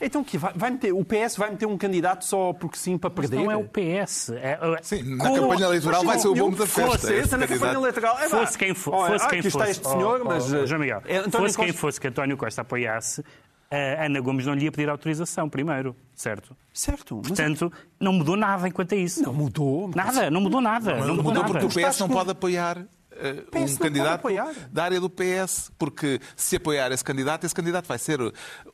[0.00, 3.08] Então que vai, vai meter, o PS vai meter um candidato só porque sim para
[3.10, 3.36] perder?
[3.36, 4.30] Não é o PS.
[4.30, 6.90] É, é- Sim, na Com- campanha eleitoral vai ser o bombo da festa.
[6.90, 8.18] Fosse esse essa na campanha eleitoral.
[8.18, 8.28] É.
[8.28, 9.64] Fosse quem, fosse ah, quem aqui fosse.
[9.64, 10.44] está este senhor, Oh, mas...
[10.44, 13.24] João Miguel, é fosse quem fosse que António Costa apoiasse,
[13.70, 16.56] a Ana Gomes não lhe ia pedir autorização primeiro, certo?
[16.72, 19.22] Certo, mas Portanto, não mudou nada enquanto a isso.
[19.22, 19.90] não mudou.
[19.94, 20.92] mas- Nada, não mudou nada.
[20.94, 21.46] Não, mudou, Mudou nada.
[21.48, 22.78] porque o PS não com- pode apoiar
[23.22, 24.52] eh, não um pode candidato apoiar.
[24.72, 28.18] da área do PS, porque se apoiar esse candidato, esse candidato vai ser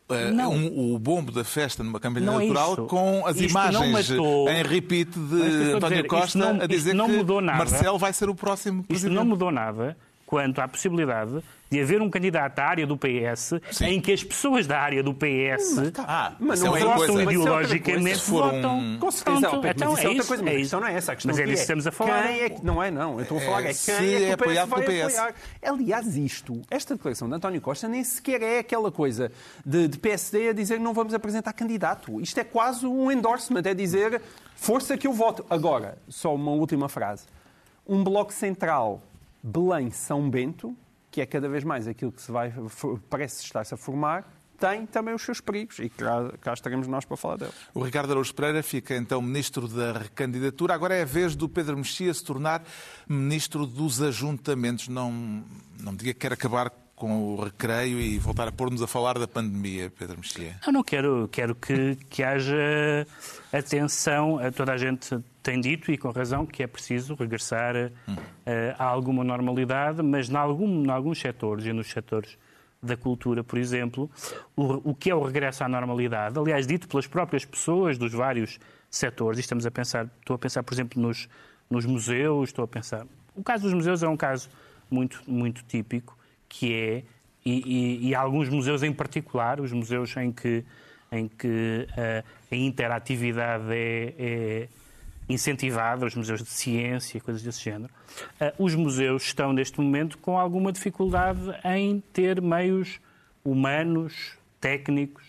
[0.08, 0.52] eh, Não.
[0.52, 2.86] um- o bombo da festa numa campanha Não é eleitoral isso.
[2.86, 5.18] com as Isto não imagens em repeat de
[5.74, 7.40] António dizer, isto Costa não- a dizer isto não que.
[7.42, 9.14] Marcelo vai ser o próximo Isto presidente.
[9.16, 13.86] não mudou nada quanto à possibilidade de haver um candidato à área do PS Sim.
[13.86, 16.96] em que as pessoas da área do PS Ah, Mas isso não é é coisa.
[16.96, 18.18] mas isso é outra ideologicamente.
[18.18, 18.96] Se for um- votam.
[19.00, 20.86] Com certeza, Pronto, Pedro, então mas é outra isso, coisa, mas é a questão não
[20.86, 21.12] é essa.
[21.12, 22.22] A questão Mas é disso que estamos a falar.
[22.28, 23.14] Quem é que, não é, não.
[23.16, 24.82] Eu estou a falar é, É, quem se é que é o PS apoiado pelo
[24.84, 25.18] PS.
[25.18, 25.34] apoiar.
[25.62, 29.32] Aliás, isto, esta declaração de António Costa nem sequer é aquela coisa
[29.64, 32.20] de, de PSD a dizer que não vamos apresentar candidato.
[32.20, 34.22] Isto é quase um endorsement, é dizer
[34.54, 35.44] força que eu voto.
[35.50, 37.24] Agora, só uma última frase.
[37.86, 39.02] Um bloco central
[39.42, 40.76] Belém-São Bento,
[41.16, 42.52] que é cada vez mais aquilo que se vai,
[43.08, 47.16] parece estar-se a formar, tem também os seus perigos e cá, cá estaremos nós para
[47.16, 47.54] falar deles.
[47.72, 50.74] O Ricardo Araújo Pereira fica então ministro da recandidatura.
[50.74, 52.62] Agora é a vez do Pedro Mexia se tornar
[53.08, 54.88] ministro dos ajuntamentos.
[54.88, 55.42] Não,
[55.80, 59.28] não diga que quer acabar com o recreio e voltar a pôr-nos a falar da
[59.28, 60.56] pandemia, Pedro Mexia.
[60.66, 63.06] Eu não quero, quero que, que haja
[63.52, 64.38] atenção.
[64.56, 68.16] Toda a gente tem dito, e com razão, que é preciso regressar hum.
[68.78, 72.38] a, alguma normalidade, mas em, algum, alguns setores, e nos setores
[72.82, 74.10] da cultura, por exemplo,
[74.56, 78.58] o, o que é o regresso à normalidade, aliás, dito pelas próprias pessoas dos vários
[78.90, 81.28] setores, e estamos a pensar, estou a pensar, por exemplo, nos,
[81.68, 83.06] nos museus, estou a pensar.
[83.34, 84.48] O caso dos museus é um caso
[84.90, 86.15] muito, muito típico,
[86.48, 87.02] que é,
[87.44, 90.64] e, e, e alguns museus em particular, os museus em que,
[91.12, 94.68] em que uh, a interatividade é, é
[95.28, 97.92] incentivada, os museus de ciência, coisas desse género.
[98.40, 103.00] Uh, os museus estão, neste momento, com alguma dificuldade em ter meios
[103.44, 105.24] humanos, técnicos,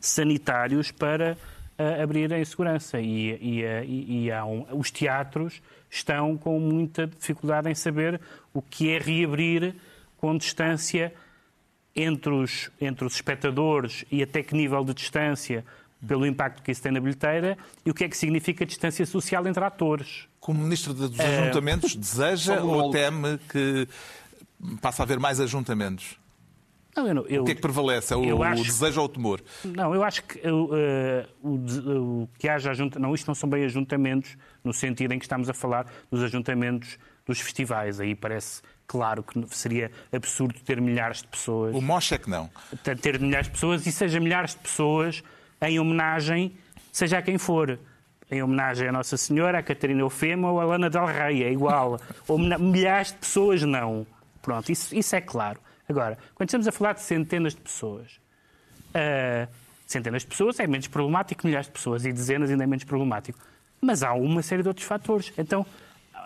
[0.00, 1.36] sanitários para
[1.78, 2.98] uh, abrir em segurança.
[2.98, 8.20] E, e, e um, os teatros estão com muita dificuldade em saber
[8.52, 9.74] o que é reabrir
[10.18, 11.14] com distância
[11.96, 15.64] entre os, entre os espectadores e até que nível de distância
[16.06, 19.46] pelo impacto que isso tem na bilheteira e o que é que significa distância social
[19.46, 20.28] entre atores.
[20.38, 23.88] Como Ministro dos eh, Ajuntamentos, deseja ou teme que
[24.80, 26.18] passe a haver mais ajuntamentos?
[26.96, 28.12] Não, eu não, eu, o que é que prevalece?
[28.12, 29.40] É o, acho, o, desejo ou o temor?
[29.64, 33.00] Não, eu acho que uh, o, o, que haja ajuntamentos...
[33.00, 36.98] Não, isto não são bem ajuntamentos no sentido em que estamos a falar dos ajuntamentos
[37.24, 38.00] dos festivais.
[38.00, 41.76] Aí parece claro que seria absurdo ter milhares de pessoas.
[41.76, 42.50] O Mosh é que não.
[42.82, 45.22] Ter milhares de pessoas e seja milhares de pessoas
[45.60, 46.56] em homenagem,
[46.90, 47.78] seja a quem for.
[48.30, 52.00] Em homenagem à Nossa Senhora, à Catarina Eufema ou à Lana Del Rey, é igual.
[52.58, 54.06] milhares de pessoas, não.
[54.42, 55.60] Pronto, isso, isso é claro.
[55.88, 58.20] Agora, quando estamos a falar de centenas de pessoas,
[58.90, 59.48] uh,
[59.86, 62.84] centenas de pessoas é menos problemático que milhares de pessoas e dezenas ainda é menos
[62.84, 63.38] problemático.
[63.80, 65.32] Mas há uma série de outros fatores.
[65.38, 65.64] Então,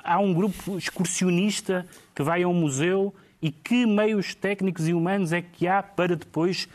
[0.02, 5.32] há um grupo excursionista que vai a um museu e que meios técnicos e humanos
[5.32, 6.68] é que há para depois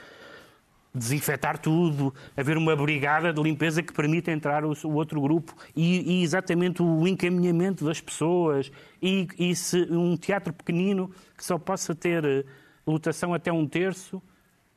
[0.93, 6.23] desinfetar tudo, haver uma brigada de limpeza que permita entrar o, outro grupo e, e,
[6.23, 12.25] exatamente o encaminhamento das pessoas e, e, se um teatro pequenino que só possa ter
[12.25, 12.43] eh,
[12.85, 14.21] lotação até um terço,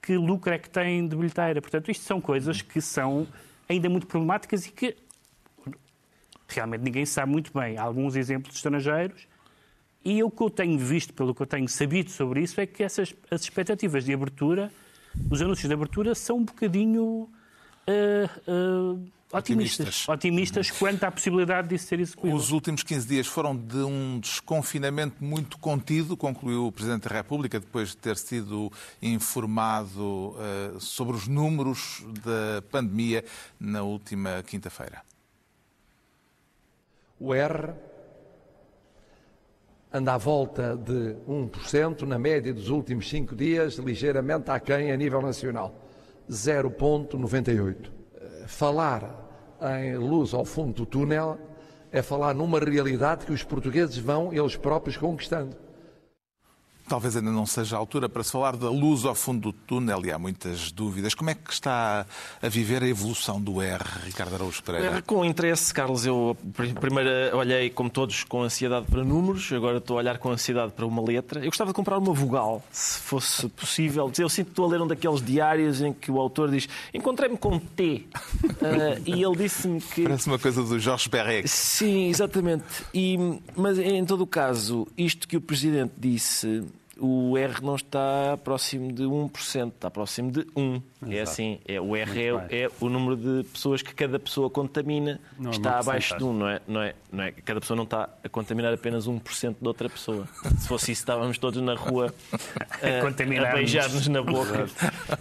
[0.02, 1.60] que lucro é que tem de bilheteira?
[1.60, 3.26] Portanto, isto são coisas que são
[3.68, 4.96] ainda muito problemáticas e que
[6.54, 7.76] realmente ninguém sabe muito bem.
[7.76, 9.26] Há alguns exemplos estrangeiros
[10.04, 12.82] e o que eu tenho visto, pelo que eu tenho sabido sobre isso, é que
[12.82, 14.72] essas as expectativas de abertura,
[15.30, 17.30] os anúncios de abertura, são um bocadinho uh,
[18.50, 19.86] uh, otimistas.
[19.86, 22.34] Otimistas, otimistas quanto à possibilidade disso ser execuído.
[22.34, 27.60] Os últimos 15 dias foram de um desconfinamento muito contido, concluiu o Presidente da República,
[27.60, 33.22] depois de ter sido informado uh, sobre os números da pandemia
[33.58, 35.09] na última quinta-feira.
[37.20, 37.74] O R
[39.92, 45.20] anda à volta de 1%, na média dos últimos cinco dias, ligeiramente aquém a nível
[45.20, 45.74] nacional,
[46.30, 47.90] 0,98.
[48.46, 51.38] Falar em luz ao fundo do túnel
[51.92, 55.54] é falar numa realidade que os portugueses vão eles próprios conquistando.
[56.90, 60.04] Talvez ainda não seja a altura para se falar da luz ao fundo do túnel
[60.04, 61.14] e há muitas dúvidas.
[61.14, 62.04] Como é que está
[62.42, 64.96] a viver a evolução do R, Ricardo Araújo Pereira?
[64.96, 66.04] R com interesse, Carlos.
[66.04, 66.36] Eu
[66.80, 70.84] primeiro olhei, como todos, com ansiedade para números, agora estou a olhar com ansiedade para
[70.84, 71.38] uma letra.
[71.38, 74.10] Eu gostava de comprar uma vogal, se fosse possível.
[74.18, 77.38] Eu sinto que estou a ler um daqueles diários em que o autor diz encontrei-me
[77.38, 78.08] com T.
[78.42, 80.02] Uh, e ele disse-me que...
[80.02, 81.46] Parece uma coisa do Jorge Perrec.
[81.46, 82.64] Sim, exatamente.
[82.92, 83.16] E,
[83.54, 86.64] mas, em todo o caso, isto que o Presidente disse
[87.00, 90.82] o R não está próximo de 1%, está próximo de 1.
[91.02, 91.14] Exato.
[91.14, 95.20] É assim, é, o R é, é, o número de pessoas que cada pessoa contamina,
[95.38, 97.32] não, é está abaixo de 1, não é, não, é, não é?
[97.32, 100.28] Cada pessoa não está a contaminar apenas 1% de outra pessoa.
[100.58, 104.66] Se fosse isso, estávamos todos na rua a, a beijar-nos na boca.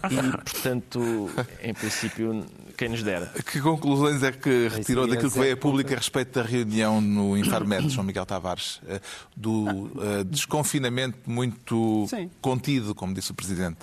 [0.09, 1.29] e, portanto,
[1.63, 2.45] em princípio,
[2.77, 3.31] quem nos dera.
[3.45, 7.37] Que conclusões é que retirou daquilo que veio a público a respeito da reunião no
[7.37, 8.99] Infarmed, João Miguel Tavares, eh,
[9.35, 12.29] do uh, desconfinamento muito muito Sim.
[12.41, 13.79] contido, como disse o Presidente.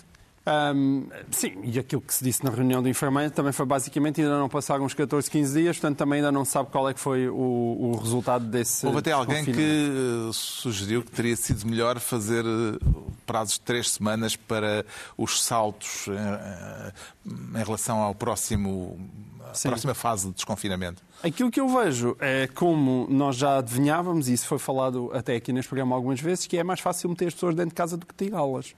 [0.47, 4.39] Um, sim, e aquilo que se disse na reunião do enfermeiro também foi basicamente ainda
[4.39, 7.29] não passaram uns 14, 15 dias, portanto também ainda não sabe qual é que foi
[7.29, 8.87] o, o resultado desse.
[8.87, 9.91] Houve até alguém que
[10.31, 12.79] uh, sugeriu que teria sido melhor fazer uh,
[13.27, 14.87] prazos de três semanas para
[15.19, 16.93] os saltos uh,
[17.27, 18.97] em relação ao próximo,
[19.43, 21.03] à próxima fase de desconfinamento.
[21.25, 25.53] Aquilo que eu vejo é como nós já adivinhávamos, e isso foi falado até aqui
[25.53, 28.07] neste programa algumas vezes, que é mais fácil meter as pessoas dentro de casa do
[28.07, 28.77] que tirá-las.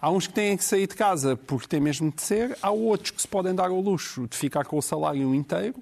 [0.00, 3.10] Há uns que têm que sair de casa porque têm mesmo de ser, há outros
[3.10, 5.76] que se podem dar ao luxo de ficar com o salário inteiro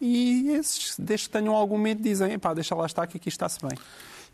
[0.00, 3.64] e esses, desde que tenham algum medo, dizem, pá, deixa lá estar que aqui está-se
[3.64, 3.78] bem.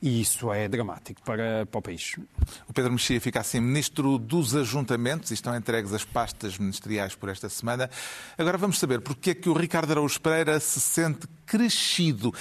[0.01, 2.15] E isso é dramático para, para o país.
[2.69, 7.29] O Pedro Mexia fica assim ministro dos ajuntamentos e estão entregues as pastas ministeriais por
[7.29, 7.91] esta semana.
[8.39, 12.33] Agora vamos saber porque é que o Ricardo Araújo Pereira se sente crescido.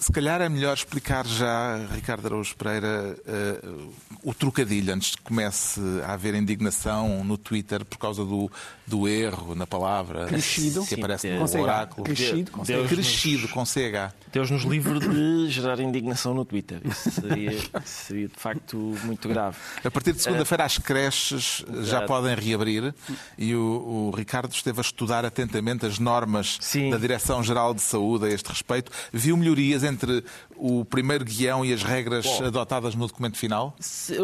[0.00, 5.80] Se calhar é melhor explicar já, Ricardo Araújo Pereira, uh, o trocadilho, antes que comece
[6.06, 8.50] a haver indignação no Twitter por causa do,
[8.86, 12.04] do erro na palavra crescido, que aparece Sim, no com oráculo.
[12.04, 14.12] Crescido, com Deus crescido nos- com CH.
[14.32, 16.80] Deus nos livre de gerar indignação no Twitter.
[16.84, 19.56] Isso seria, seria de facto muito grave.
[19.82, 22.94] A partir de segunda-feira as creches já podem reabrir
[23.36, 26.90] e o, o Ricardo esteve a estudar atentamente as normas Sim.
[26.90, 28.92] da Direção-Geral de Saúde a este respeito.
[29.12, 30.22] Viu melhorias entre
[30.56, 32.44] o primeiro guião e as regras Bom.
[32.46, 33.74] adotadas no documento final?
[33.80, 34.16] Se-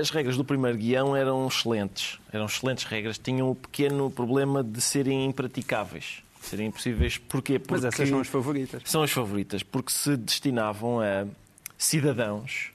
[0.00, 2.18] As regras do primeiro guião eram excelentes.
[2.32, 3.18] Eram excelentes regras.
[3.18, 6.22] Tinham o pequeno problema de serem impraticáveis.
[6.40, 7.18] Serem impossíveis.
[7.18, 7.58] Porquê?
[7.58, 8.82] Porque Mas essas são as favoritas.
[8.86, 11.26] São as favoritas, porque se destinavam a
[11.76, 12.70] cidadãos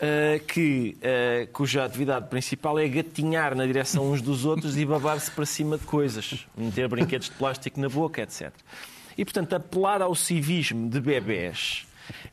[0.00, 5.30] eh, que, eh, cuja atividade principal é gatinhar na direção uns dos outros e babar-se
[5.30, 8.52] para cima de coisas, meter brinquedos de plástico na boca, etc.
[9.16, 11.86] E, portanto, apelar ao civismo de bebés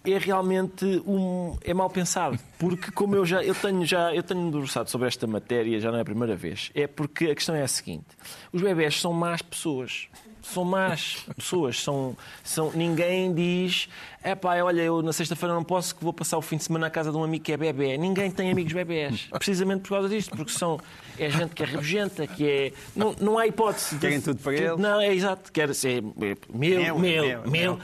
[0.03, 4.51] é realmente um, é mal pensado, porque como eu já eu tenho já eu tenho
[4.51, 7.61] debruçado sobre esta matéria, já não é a primeira vez, é porque a questão é
[7.61, 8.07] a seguinte:
[8.51, 10.07] os bebés são más pessoas.
[10.43, 13.87] São más pessoas, são, são, ninguém diz
[14.23, 16.86] é pá, olha, eu na sexta-feira não posso que vou passar o fim de semana
[16.86, 17.97] na casa de um amigo que é bebê.
[17.97, 20.79] Ninguém tem amigos bebés, precisamente por causa disto, porque são,
[21.17, 22.71] é gente que é rabugenta, que é.
[22.95, 23.95] Não, não há hipótese.
[23.95, 24.77] de- Querem tudo para eles.
[24.77, 27.79] Não, é exato, quer ser meu, meu, Meu, meu, meu.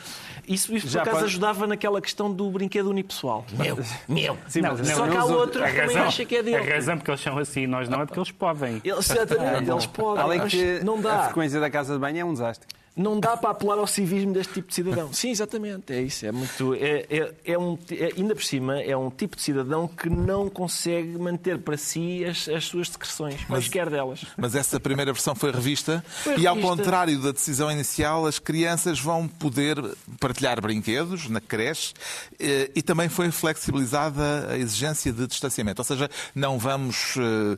[0.48, 3.46] Isso, isso por Já acaso pode- ajudava naquela questão do brinquedo unipessoal.
[3.52, 4.38] Meu, meu.
[4.48, 6.42] Sim, mas Só não, que há não, outro A que também acha que é a
[6.42, 6.70] dele.
[6.72, 8.82] razão porque eles são assim, nós não, é porque eles podem.
[8.84, 10.24] Eles, exatamente, eles podem.
[10.24, 11.24] Além que não a dá.
[11.26, 12.66] frequência da casa de banho é um desastre.
[12.98, 15.14] Não dá para apelar ao civismo deste tipo de cidadão.
[15.14, 15.94] Sim, exatamente.
[15.94, 16.26] É isso.
[16.26, 16.74] É muito.
[16.74, 20.50] É, é, é um, é- ainda por cima, é um tipo de cidadão que não
[20.50, 24.26] consegue manter para si as, as suas secreções, quaisquer delas.
[24.36, 26.76] Mas essa primeira versão foi revista Foi e, ao revista.
[26.76, 29.78] contrário da decisão inicial, as crianças vão poder
[30.20, 31.94] partilhar brinquedos na creche
[32.40, 35.82] eh, e também foi flexibilizada a exigência de distanciamento.
[35.82, 37.58] Ou seja, não vamos eh,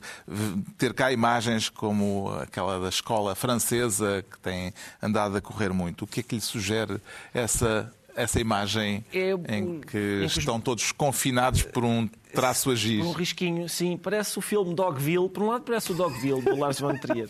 [0.77, 6.03] ter cá imagens como aquela da escola francesa que tem andado a correr muito.
[6.03, 6.97] O que é que lhe sugere
[7.33, 9.37] essa, essa imagem É, em
[9.81, 13.03] que em que estão todos confinados por um traço a giz?
[13.03, 13.97] Um risquinho, sim.
[13.97, 15.27] Parece o filme Dogville.
[15.29, 17.27] Por um lado, parece o Dogville, do Lars von Trier.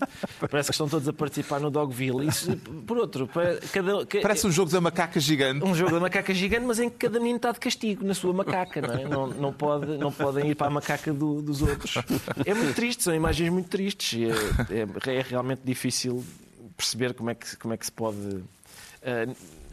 [0.51, 2.27] Parece que estão todos a participar no Dogville.
[2.27, 2.53] Isso,
[2.85, 3.29] por outro,
[3.71, 5.63] cada, ca- Parece um jogo da macaca gigante.
[5.63, 8.33] um jogo da macaca gigante, mas em que cada menino está de castigo na sua
[8.33, 9.05] macaca, não é?
[9.07, 11.93] Não, não, pode, não podem ir para a macaca do- dos outros.
[12.45, 14.19] É muito triste, são imagens muito tristes.
[14.69, 16.21] É, é- é realmente difícil
[16.79, 18.41] perceber como é que, como é que se pode
[19.01, 19.27] eh,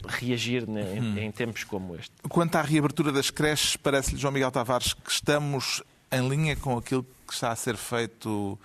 [0.05, 2.11] reagir né, em, em tempos como este.
[2.29, 7.05] Quanto à reabertura das creches, parece-lhe, João Miguel Tavares, que estamos em linha com aquilo
[7.27, 8.57] que está a ser feito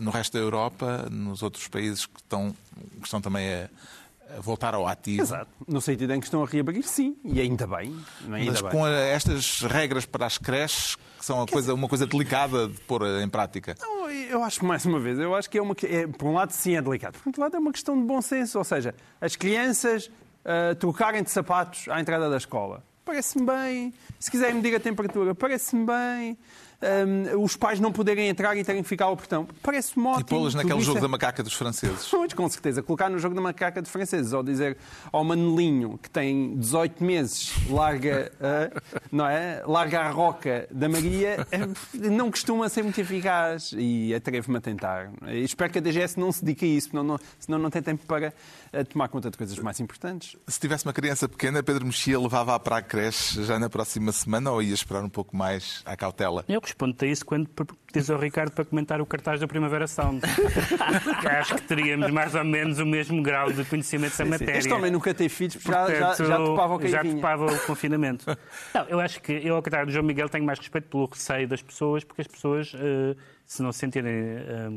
[0.00, 2.54] no resto da Europa, nos outros países que estão,
[3.00, 3.68] que estão também a,
[4.36, 5.22] a voltar ao ativo.
[5.22, 5.50] Exato.
[5.68, 7.16] No sentido em que estão a reabrir, sim.
[7.24, 7.94] E ainda bem.
[8.22, 8.40] Não é?
[8.40, 8.70] Ainda Mas bem.
[8.70, 12.78] com a- estas regras para as creches, que são uma coisa, uma coisa delicada de
[12.80, 13.74] pôr em prática.
[13.80, 15.74] Não, eu acho, mais uma vez, eu acho que é uma.
[15.84, 17.18] É, por um lado, sim, é delicado.
[17.18, 18.58] Por outro lado, é uma questão de bom senso.
[18.58, 20.10] Ou seja, as crianças
[20.44, 22.82] ah, trocarem de sapatos à entrada da escola.
[23.04, 23.94] Parece-me bem.
[24.18, 26.38] Se quiserem medir a temperatura, parece-me bem.
[26.82, 29.46] Ahm, os pais não poderem entrar e terem que ficar ao portão.
[29.62, 30.20] Parece-me ótimo.
[30.20, 32.08] E pô-las naquele jogo é- da macaca dos franceses.
[32.22, 32.82] Pois, com certeza.
[32.82, 34.76] Colocar no jogo da macaca de franceses ou dizer
[35.12, 38.80] ao Manelinho que tem 18 meses, larga, ah,
[39.12, 39.62] não é?
[39.66, 45.10] larga a roca da Maria, eh, não costuma ser muito eficaz e atrevo-me a tentar.
[45.28, 48.04] Espero que a DGS não se dedique a isso, senão não, senão não tem tempo
[48.06, 48.32] para
[48.72, 50.36] eh, tomar conta de coisas mais importantes.
[50.48, 54.50] Se tivesse uma criança pequena, Pedro Mexia levava-a para a creche já na próxima semana
[54.50, 56.44] ou ia esperar um pouco mais à cautela?
[56.48, 57.48] Eu respondo-te a isso quando
[57.92, 60.22] diz ao Ricardo para comentar o cartaz da Primavera Sound.
[61.04, 64.58] Porque Acho que teríamos mais ou menos o mesmo grau de conhecimento da matéria.
[64.58, 67.58] Este homem nunca teve filhos, porque já, já, já topava o que já topava o
[67.66, 68.24] confinamento.
[68.74, 71.46] Não, eu acho que, eu, ao contrário do João Miguel, tenho mais respeito pelo receio
[71.46, 74.70] das pessoas, porque as pessoas, eh, se não se sentirem eh,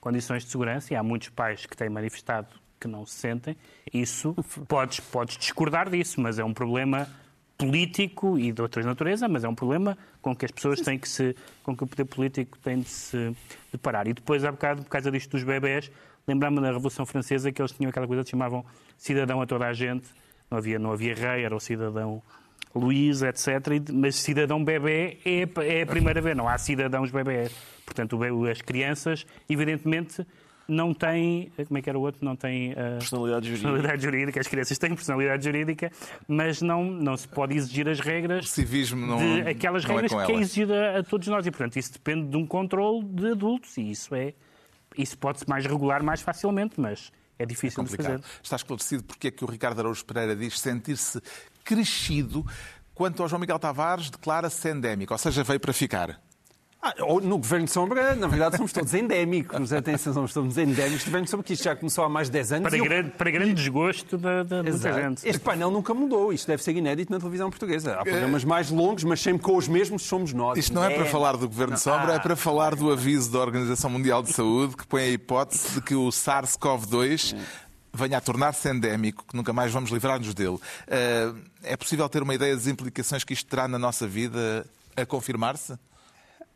[0.00, 3.56] condições de segurança, e há muitos pais que têm manifestado que não se sentem,
[3.92, 4.34] isso,
[4.66, 7.08] podes, podes discordar disso, mas é um problema
[7.56, 11.08] político e de outra natureza, mas é um problema com que as pessoas têm que
[11.08, 13.36] se, com que o poder político tem de se
[13.70, 14.08] deparar.
[14.08, 15.92] E depois, há bocado, por causa disto dos bebés,
[16.26, 18.64] lembrar-me da Revolução Francesa que eles tinham aquela coisa que chamavam
[18.98, 20.08] cidadão a toda a gente,
[20.50, 22.20] não havia, não havia rei, era o cidadão
[22.74, 23.46] Luís, etc.
[23.92, 25.42] Mas cidadão bebê é,
[25.78, 27.54] é a primeira vez, não há cidadãos bebés.
[27.84, 28.18] Portanto,
[28.50, 30.26] as crianças, evidentemente,
[30.68, 31.52] não têm.
[31.66, 32.24] Como é que era o outro?
[32.24, 32.72] Não têm.
[32.72, 33.68] ah, Personalidade jurídica.
[33.68, 34.40] personalidade jurídica.
[34.40, 35.90] As crianças têm personalidade jurídica,
[36.28, 40.12] mas não, não se pode exigir as regras Civismo não, de aquelas não é regras
[40.12, 40.46] com que é elas.
[40.46, 41.46] exigido a, todos nós.
[41.46, 43.76] E, portanto, isso depende de um controle de adultos.
[43.76, 44.34] E isso é.
[44.96, 48.22] Isso pode-se mais regular mais facilmente, mas é difícil de complicado.
[48.22, 48.34] fazer.
[48.42, 51.20] Está esclarecido porque é que o Ricardo Araújo Pereira diz sentir-se
[51.64, 52.44] crescido
[52.94, 56.20] quanto ao João Miguel Tavares declara-se endémico, ou seja, veio para ficar.
[56.84, 59.72] Ah, ou no Governo de Sombra, na verdade, somos todos endémicos.
[59.72, 61.04] Atenção, somos todos endémicos.
[61.04, 62.68] Governo de Sombra, que isto já começou há mais de 10 anos.
[62.68, 65.28] Para, e eu- grande, para grande desgosto da, da, muita gente.
[65.28, 66.32] Este painel nunca mudou.
[66.32, 67.94] Isto deve ser inédito na televisão portuguesa.
[67.94, 70.58] Há programas mais longos, mas sempre com os mesmos somos nós.
[70.58, 73.38] Isto não é para falar do Governo de Sombra, é para falar do aviso da
[73.38, 77.36] Organização Mundial de Saúde que põe a hipótese de que o SARS-CoV-2
[77.94, 80.58] venha a tornar-se endémico, que nunca mais vamos livrar-nos dele.
[80.88, 84.66] Eh, É possível ter uma ideia das implicações que isto terá na nossa vida
[84.96, 85.74] a confirmar-se?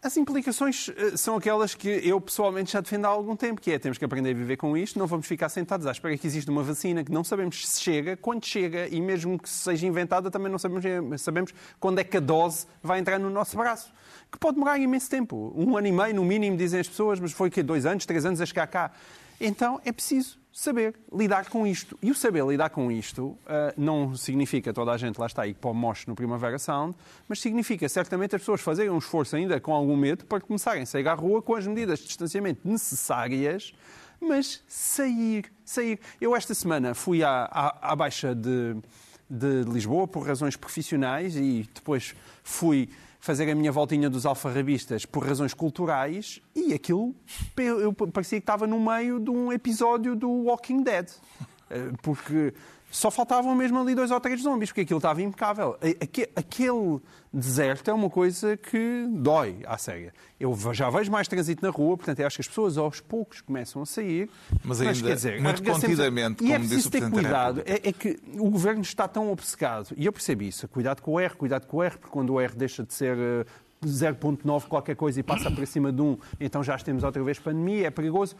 [0.02, 3.78] As implicações eh, são aquelas que eu pessoalmente já defendo há algum tempo, que é
[3.78, 6.50] temos que aprender a viver com isto, não vamos ficar sentados à espera que exista
[6.50, 10.52] uma vacina que não sabemos se chega, quando chega, e mesmo que seja inventada também
[10.52, 13.92] não sabemos, eh, sabemos quando é que a dose vai entrar no nosso braço.
[14.30, 15.52] Que pode demorar imenso tempo.
[15.56, 18.26] Um ano e meio, no mínimo, dizem as pessoas, mas foi que dois anos, três
[18.26, 18.92] anos a chegar cá.
[19.40, 21.98] Então é preciso saber lidar com isto.
[22.02, 25.54] E o saber lidar com isto ah, não significa toda a gente lá está ir
[25.54, 26.96] para o moche no Primavera Sound,
[27.28, 30.86] mas significa certamente as pessoas fazerem um esforço ainda com algum medo para começarem a
[30.86, 33.74] sair à rua com as medidas de distanciamento necessárias,
[34.18, 36.00] mas sair, sair.
[36.18, 38.76] Eu esta semana fui à, à, à Baixa de,
[39.28, 42.88] de Lisboa por razões profissionais e depois fui
[43.20, 47.14] fazer a minha voltinha dos alfarrabistas por razões culturais e aquilo
[47.56, 51.10] eu parecia que estava no meio de um episódio do Walking Dead.
[51.70, 52.54] Eh, Porque
[52.90, 55.76] só faltavam mesmo ali dois ou três zombies, porque aquilo estava impecável.
[56.34, 57.00] Aquele
[57.32, 60.14] deserto é uma coisa que dói à séria.
[60.40, 63.82] Eu já vejo mais trânsito na rua, portanto, acho que as pessoas aos poucos começam
[63.82, 64.30] a sair.
[64.64, 67.62] Mas ainda muito arregacemos- contidamente, E é disse preciso o ter Presidente cuidado.
[67.66, 71.20] É, é que o governo está tão obcecado, e eu percebo isso, cuidado com o
[71.20, 73.44] R, cuidado com o R, porque quando o R deixa de ser eh,
[73.84, 77.88] 0.9 qualquer coisa e passa para cima de 1, então já temos outra vez pandemia,
[77.88, 78.34] é perigoso.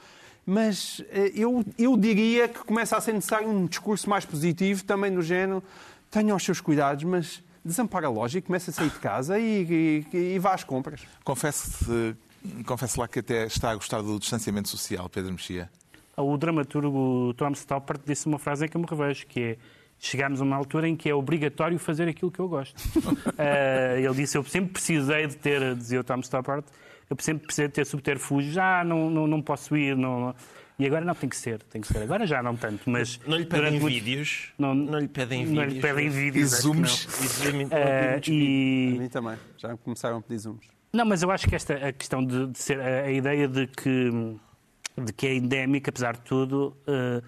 [0.47, 5.12] Mas eh, eu, eu diria que começa a ser necessário um discurso mais positivo, também
[5.12, 5.62] do género,
[6.11, 10.16] tenha os seus cuidados, mas desampara a lógica, começa a sair de casa e, e,
[10.16, 11.03] e vá às compras.
[11.24, 12.16] Confesso,
[12.64, 15.68] confesso lá que até está a gostar do distanciamento social, Pedro Mexia.
[16.16, 19.59] O dramaturgo Tom Stoppard disse uma frase em que eu me revejo, que é
[19.99, 22.76] chegámos a uma altura em que é obrigatório fazer aquilo que eu gosto.
[23.38, 26.64] Eh, ele disse, eu sempre precisei de ter, dizia o Tom Stoppard,
[27.11, 30.34] eu sempre precisei de ter subterfúgio, já não, não, não posso ir, não...
[30.78, 32.02] E agora não, tem que ser, tem que ser.
[32.02, 33.18] Agora já não tanto, mas...
[33.26, 34.52] Não lhe pedem muito- vídeos?
[34.59, 35.82] Não, Não lhe pedem Não lhe vídeos?
[35.82, 36.52] pedem vídeos.
[36.52, 37.09] E zooms?
[37.42, 40.66] é Eh, muito A e, mim também, já começaram a pedir zooms.
[40.92, 43.66] não, mas eu acho que esta a questão de, de ser a, a ideia de
[43.68, 44.11] que
[45.02, 47.22] de que é endémica, apesar de tudo, eh,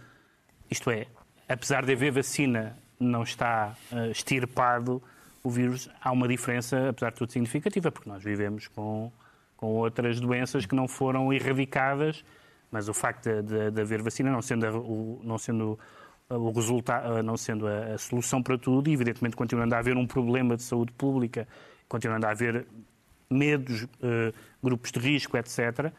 [0.70, 1.06] isto é,
[1.48, 5.02] apesar de haver vacina, não está eh, extirpado
[5.42, 9.10] o vírus, há uma diferença, apesar de tudo, significativa, porque nós vivemos com,
[9.59, 12.24] com outras doenças que não foram erradicadas,
[12.70, 15.78] mas o facto de, de- de haver vacina não sendo, a- o, não sendo
[16.30, 20.06] o resultado, não sendo a, a solução para tudo, e evidentemente continuando a haver um
[20.06, 21.46] problema de saúde pública,
[21.88, 22.66] continuando a haver
[23.30, 24.32] medos, eh,
[24.62, 25.92] grupos de risco, etc.,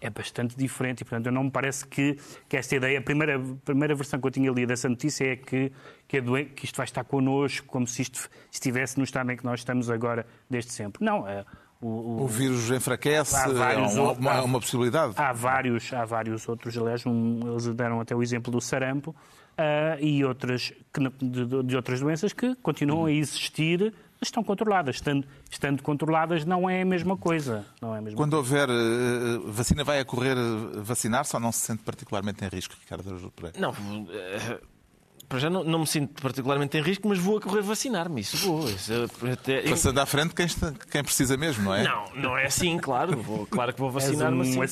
[0.00, 1.02] é bastante diferente.
[1.02, 4.26] E, portanto, não me parece que, que esta ideia, a primeira, a primeira versão que
[4.26, 5.70] eu tinha lido dessa notícia é que,
[6.08, 6.22] que, a
[6.56, 9.88] que isto vai estar connosco, como se isto estivesse no estado em que nós estamos
[9.90, 11.04] agora desde sempre.
[11.04, 11.44] Não, é,
[11.82, 15.14] o, o- O vírus enfraquece, Há é vários uma, outros- uma- há- uma possibilidade.
[15.16, 19.14] Há vários, há vários outros, aliás, um, eles deram até o exemplo do sarampo
[19.58, 20.72] ah, e outras
[21.20, 24.94] de, de- outras doenças que continuam a existir, mas estão controladas.
[24.96, 27.66] Estando, estando controladas não é a mesma coisa.
[27.80, 31.50] Não é a mesma Quando houver eh, vacina, vai a correr eh, vacinar-se ou não
[31.50, 33.58] se sente particularmente em risco, Ricardo Pereira?
[33.60, 33.72] Não,
[34.10, 34.60] eh,
[35.32, 38.20] para já não, não me sinto particularmente em risco, mas vou a correr vacinar-me.
[38.20, 38.68] Isso vou.
[38.68, 41.82] Isso, eh, até- Passando à frente quem, está- quem precisa mesmo, não é?
[41.82, 43.16] Não, não é assim, claro.
[43.22, 44.58] Vou, claro que vou vacinar-me um assim.
[44.58, 44.64] vac-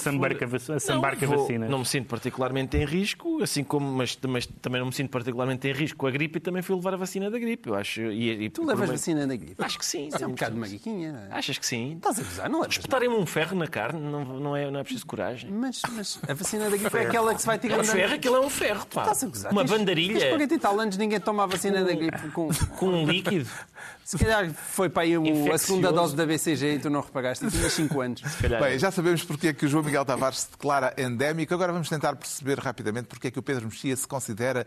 [0.76, 1.70] assambarca Não, vacinas.
[1.70, 5.66] Não me sinto particularmente em risco, assim como, mas, mas também não me sinto particularmente
[5.66, 7.70] em risco com a gripe e também fui levar a vacina da gripe.
[7.70, 8.02] Eu acho.
[8.02, 9.64] E, e, Tu levas por- vacina da gripe?
[9.64, 10.10] Acho que sim.
[10.12, 10.60] É um bocado de sim.
[10.60, 11.28] mariquinha.
[11.30, 11.94] Achas que sim?
[11.96, 12.80] Estás a gozar, não levas nada.
[12.80, 15.50] Espetarem-me um ferro na carne não, não, é, não é preciso coragem.
[15.50, 17.80] Mas, mas a vacina da gripe é aquela que se vai É tirando...
[17.80, 19.02] um ferro, aquilo é um ferro, pá.
[19.02, 19.52] Estás a gozar.
[19.52, 22.48] Uma Tens- Tens bandarilha 40 e tal anos, ninguém toma a vacina da gripe com...
[22.78, 23.48] com um líquido.
[24.04, 27.46] Se calhar foi para aí o- a segunda dose da BCG e tu não repagaste.
[27.46, 28.22] E tinhas 5 anos.
[28.60, 31.54] Bem, já sabemos porque é que o João Miguel Tavares se declara endémico.
[31.54, 34.66] Agora vamos tentar perceber rapidamente porque é que o Pedro Mexia se considera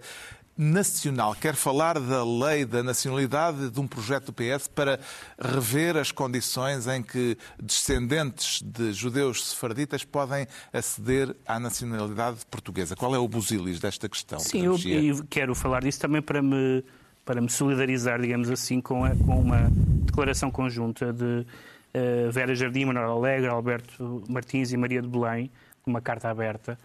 [0.58, 1.34] nacional.
[1.36, 5.00] Quer falar da lei da nacionalidade de um projeto do PS para
[5.40, 12.96] rever as condições em que descendentes de judeus sefarditas podem aceder à nacionalidade portuguesa.
[12.96, 14.40] Qual é o busilis desta questão?
[14.40, 15.00] Sim, eu, Mexia?
[15.00, 16.84] e quero falar disso também para me,
[17.26, 19.70] para me solidarizar, digamos assim, com, a- com uma
[20.06, 21.46] declaração conjunta de
[21.94, 25.52] eh, Vera Jardim, Manuel Alegre, Alberto Martins e Maria de Belém,
[25.86, 26.78] uma carta aberta,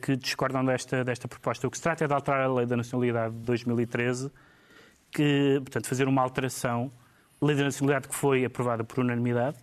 [0.00, 1.66] que discordam desta, desta proposta.
[1.66, 4.30] O que se trata é de alterar a lei da nacionalidade de 2013,
[5.10, 6.90] que, portanto, fazer uma alteração,
[7.40, 9.58] lei da nacionalidade que foi aprovada por unanimidade,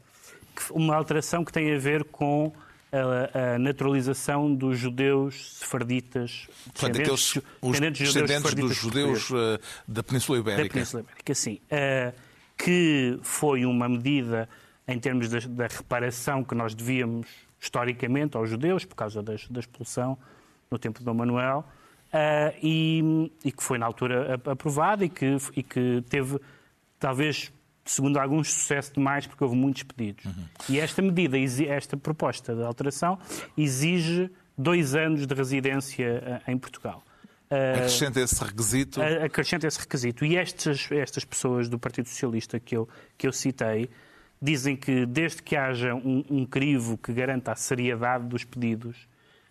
[0.72, 2.53] uma alteração que tem a ver com
[2.91, 10.03] a, a naturalização dos judeus sefarditas, Portanto, aqueles descendentes, os descendentes dos judeus eh, da
[10.03, 10.74] Península da Ibérica.
[10.74, 11.60] Península Ibérica, sim.
[11.70, 12.14] Eh,
[12.58, 14.47] que foi uma medida
[14.88, 17.28] em termos da, da reparação que nós devíamos
[17.66, 20.18] historicamente aos judeus, por causa das- da expulsão
[20.70, 21.66] no tempo de Dom Manuel,
[22.13, 26.39] eh, e, e que foi na altura aprovada e que, e que teve,
[26.99, 27.51] talvez,
[27.84, 30.26] segundo alguns, sucesso demais, porque houve muitos pedidos.
[30.70, 31.38] E esta medida,
[31.68, 33.18] esta proposta de alteração,
[33.57, 37.03] exige dois anos de residência eh, em Portugal.
[37.49, 39.01] Eh, Acrescenta esse requisito.
[39.01, 40.24] acrescenta esse requisito.
[40.26, 42.88] E estas, estas pessoas do Partido Socialista que eu,
[43.18, 43.89] que eu citei
[44.42, 49.08] dizem que desde que haja um, um crivo que garanta a seriedade dos pedidos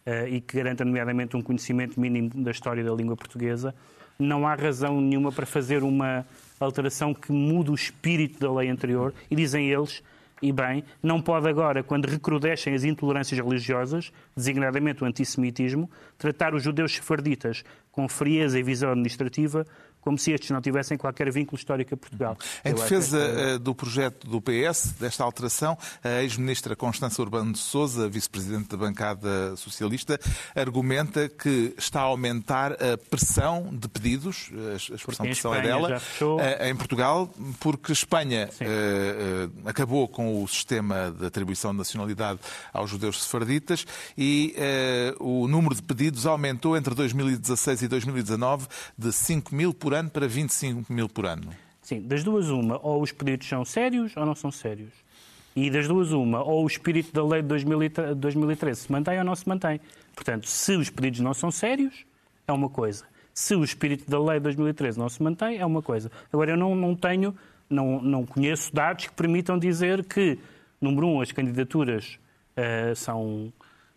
[0.06, 3.74] eh, e que garanta, nomeadamente, um conhecimento mínimo da história da língua portuguesa,
[4.18, 6.26] não há razão nenhuma para fazer uma
[6.60, 9.12] alteração que mude o espírito da lei anterior.
[9.30, 10.02] E dizem eles,
[10.42, 16.62] e bem, não pode agora, quando recrudescem as intolerâncias religiosas, designadamente o antissemitismo, tratar os
[16.62, 19.66] judeus sefarditas com frieza e visão administrativa
[20.04, 22.36] como se estes não tivessem qualquer vínculo histórico a Portugal.
[22.64, 27.52] Em Eu defesa esta- eh, do projeto do PS, desta alteração, a ex-ministra Constança Urbano
[27.52, 30.20] de Sousa, vice-presidente da bancada socialista,
[30.54, 36.00] argumenta que está a aumentar a pressão de pedidos, a expressão pressão é dela,
[36.40, 42.38] eh, em Portugal, porque Espanha eh, eh, acabou com o sistema de atribuição de nacionalidade
[42.72, 43.86] aos judeus sefarditas
[44.18, 48.66] e eh, o número de pedidos aumentou entre 2016 e 2019
[48.98, 51.50] de 5 mil por ano para 25 mil por ano.
[51.82, 54.92] Sim, das duas uma, ou os pedidos são sérios ou não são sérios.
[55.54, 59.24] E das duas uma, ou o espírito da lei de 2013 2013 se mantém ou
[59.24, 59.80] não se mantém.
[60.14, 62.04] Portanto, se os pedidos não são sérios,
[62.46, 63.04] é uma coisa.
[63.32, 66.10] Se o espírito da lei de 2013 não se mantém, é uma coisa.
[66.32, 67.34] Agora, eu não, não tenho,
[67.68, 70.38] não, não conheço dados que permitam dizer que,
[70.80, 72.18] número um, as candidaturas
[72.56, 73.52] eh, são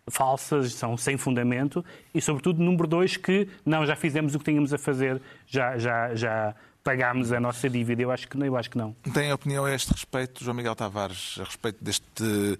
[0.09, 1.83] falsas, são sem fundamento
[2.13, 6.15] e, sobretudo, número dois, que não, já fizemos o que tínhamos a fazer, já, já,
[6.15, 6.55] já
[6.91, 8.01] pagámos a nossa dívida.
[8.01, 8.95] Eu acho que, não- eu acho que não.
[9.13, 12.57] Tem opinião a este respeito, João Miguel Tavares, a respeito deste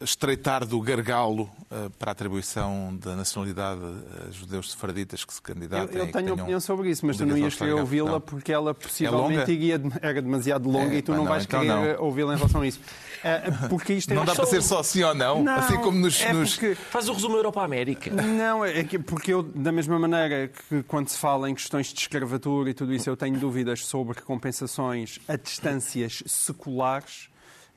[0.00, 3.80] estreitar do gargalo eh, para a atribuição da nacionalidade
[4.26, 5.96] a judeus sefarditas que se Eu, candidatem?
[5.96, 8.74] eu e que tenho opinião sobre isso, mas tu não ias querer ouvi-la porque ela
[8.74, 9.52] possivelmente longa?
[9.52, 12.60] iria, era demasiado longa É, e tu não, não, vais então querer ouvi-la em relação
[12.60, 12.78] a isso.
[13.24, 15.98] É, porque isto é Não dá para ser só sim ou não, Não, assim como
[15.98, 16.20] nos...
[16.20, 16.58] é nos-
[16.90, 18.10] Faz o resumo Europa-América.
[18.10, 21.98] Não, é que porque eu, da mesma maneira que quando se fala em questões de
[22.00, 27.28] escravatura e tudo isso, eu tenho dúvidas sobre compensações a distâncias seculares.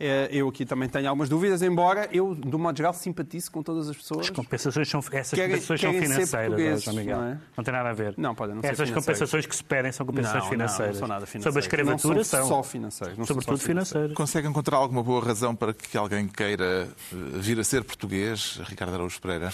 [0.02, 3.62] É, Eu aqui também tenho algumas dúvidas, embora eu, de um modo geral, simpatize com
[3.62, 4.28] todas as pessoas.
[4.28, 7.18] As compensações são, essas Querem- compensações são querem ser financeiras, João Miguel.
[7.18, 7.64] não Não, é?
[7.66, 8.14] tem nada a ver.
[8.18, 9.06] Não, podem não ser Essas financeiras.
[9.06, 10.80] compensações que se pedem são compensações Não, financeiras.
[10.88, 11.44] Não, não são nada financeiras.
[11.44, 12.48] Sobre a escravatura não são são.
[12.48, 13.18] só financeiros.
[13.18, 14.14] Não são Sobretudo só financeiras.
[14.14, 18.94] Consegue encontrar alguma boa razão para que alguém queira eh, vir a ser português, Ricardo
[18.94, 19.52] Araújo Pereira?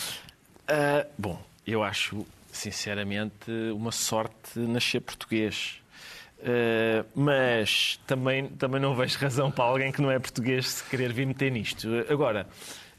[0.68, 5.82] Ah, bom, eu acho, sinceramente, uma sorte nascer português.
[6.46, 11.12] Ah, mas também, também não vejo razão para alguém que não é português se querer
[11.12, 11.88] vir meter nisto.
[12.10, 12.48] Agora,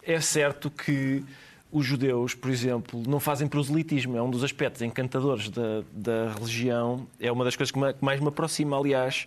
[0.02, 1.22] é certo que
[1.70, 4.16] os judeus, por exemplo, não fazem proselitismo.
[4.16, 7.06] É um dos aspectos encantadores da, da religião.
[7.20, 9.26] É uma das coisas que que mais me aproxima, aliás,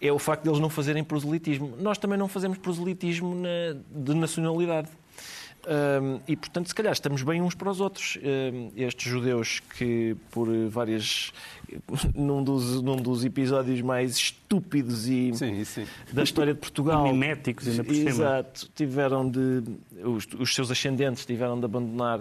[0.00, 1.74] é o facto de eles não fazerem proselitismo.
[1.78, 4.88] Nós também não fazemos proselitismo na- de nacionalidade.
[5.66, 8.18] Hum, e, portanto, se calhar estamos bem uns para os outros.
[8.22, 11.32] Hum, estes judeus que, por várias.
[12.14, 15.86] num dos, num dos episódios mais estúpidos e Sim, sim.
[16.12, 17.06] da história de Portugal.
[17.06, 18.10] E miméticos, ainda por cima.
[18.10, 18.70] Exato.
[18.74, 19.62] Tiveram de.
[20.02, 22.20] Os, os seus ascendentes tiveram de abandonar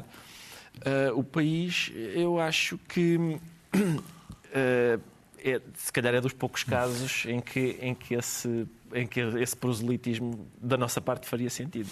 [0.85, 1.91] ah, o país.
[1.95, 3.39] Eu acho que.
[4.53, 4.99] ah,
[5.43, 9.55] é, se calhar é dos poucos casos em que, em que, esse, em que esse
[9.55, 11.89] proselitismo da nossa parte faria sentido.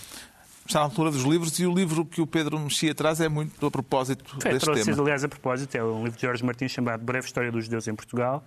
[0.68, 3.66] Está na altura dos livros e o livro que o Pedro Mexia traz é muito
[3.66, 5.02] a propósito Foi, deste trouxe, tema.
[5.02, 7.96] aliás, a propósito, é um livro de Jorge Martins chamado Breve História dos Judeus em
[7.96, 8.44] Portugal,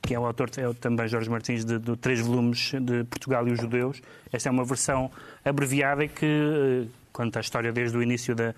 [0.00, 3.52] que é o autor é também Jorge Martins, de, de três volumes de Portugal e
[3.52, 4.00] os Judeus.
[4.32, 5.10] Esta é uma versão
[5.44, 8.54] abreviada e que eh, conta a história desde o início da,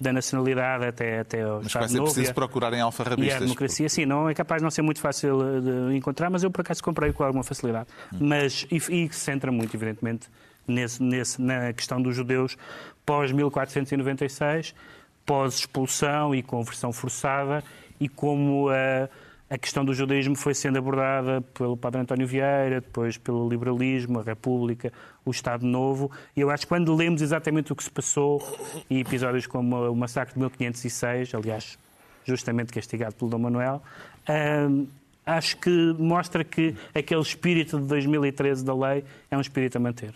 [0.00, 2.80] da nacionalidade até, até ao Mas Estado vai ser preciso e a- procurar em e
[2.80, 3.40] a alfarrabistas.
[3.40, 5.60] democracia, sim, não é capaz de não ser muito fácil eh,
[5.90, 7.88] de encontrar, mas eu por acaso comprei com alguma facilidade.
[8.20, 10.28] Mas, e, e se centra muito, evidentemente,
[10.66, 12.56] nesse, nesse, na questão dos judeus
[13.04, 14.74] pós-1496,
[15.24, 17.62] pós-expulsão e conversão forçada,
[18.00, 19.08] e como a,
[19.52, 24.22] a questão do judaísmo foi sendo abordada pelo Padre António Vieira, depois pelo liberalismo, a
[24.22, 24.92] República,
[25.24, 26.10] o Estado Novo.
[26.36, 28.42] E eu acho que quando lemos exatamente o que se passou,
[28.88, 31.78] e episódios como o massacre de 1506, aliás,
[32.24, 33.82] justamente castigado pelo Dom Manuel,
[34.68, 34.86] hum,
[35.24, 40.14] acho que mostra que aquele espírito de 2013 da lei é um espírito a manter.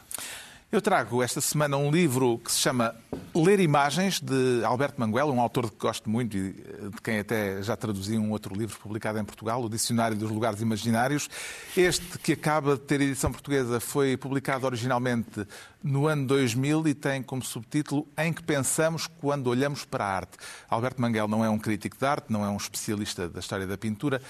[0.71, 2.93] Eu trago esta semana um livro que se chama
[3.33, 7.63] Ler Imagens, de Alberto Manguel, um autor que gosto muito e eh, de quem até
[7.63, 11.31] já traduzi um outro livro publicado em Portugal, o Dicionário dos Lugares Imaginários.
[11.77, 15.47] Este, que acaba de ter edição portuguesa, foi publicado originalmente
[15.83, 20.37] no ano 2000 e tem como subtítulo Em que pensamos quando olhamos para a arte.
[20.69, 23.79] Alberto Manguel não é um crítico de arte, não é um especialista da história da
[23.79, 24.21] pintura,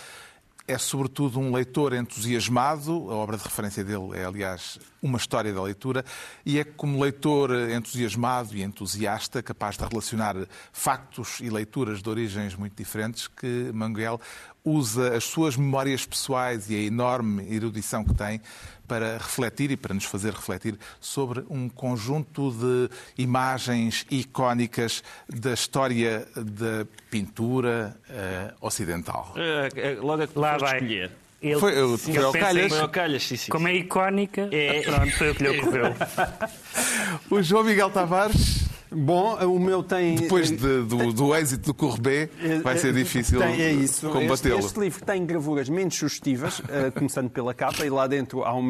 [0.68, 5.62] é sobretudo um leitor entusiasmado, a obra de referência dele é, aliás, uma história da
[5.62, 6.04] leitura,
[6.44, 10.34] e é como leitor entusiasmado e entusiasta, capaz de relacionar
[10.72, 14.20] factos e leituras de origens muito diferentes, que Manguel
[14.64, 18.40] usa as suas memórias pessoais e a enorme erudição que tem
[18.86, 22.90] para refletir e para nos fazer refletir sobre um conjunto de
[23.22, 29.34] imagens icónicas da história da pintura eh, ocidental.
[29.36, 30.74] É, logo é Lá vai.
[30.76, 31.10] escolher.
[31.42, 32.72] Ele, Foi- eu- Sim, foi ao calhas.
[32.72, 33.50] Foi ao calhas, sim, sim.
[33.50, 34.80] Como é icónica, É.
[34.82, 35.94] pronto, foi o que lhe ocorreu.
[37.30, 40.14] O João Miguel Tavares, Bom, o meu tem.
[40.14, 42.30] depois de- do, do êxito do Courbet,
[42.62, 44.06] vai ser difícil Tem- é isso.
[44.06, 44.58] Este, combatê-lo.
[44.60, 48.68] este livro tem gravuras menos sugestivas, eh, começando pela capa, e lá dentro há um,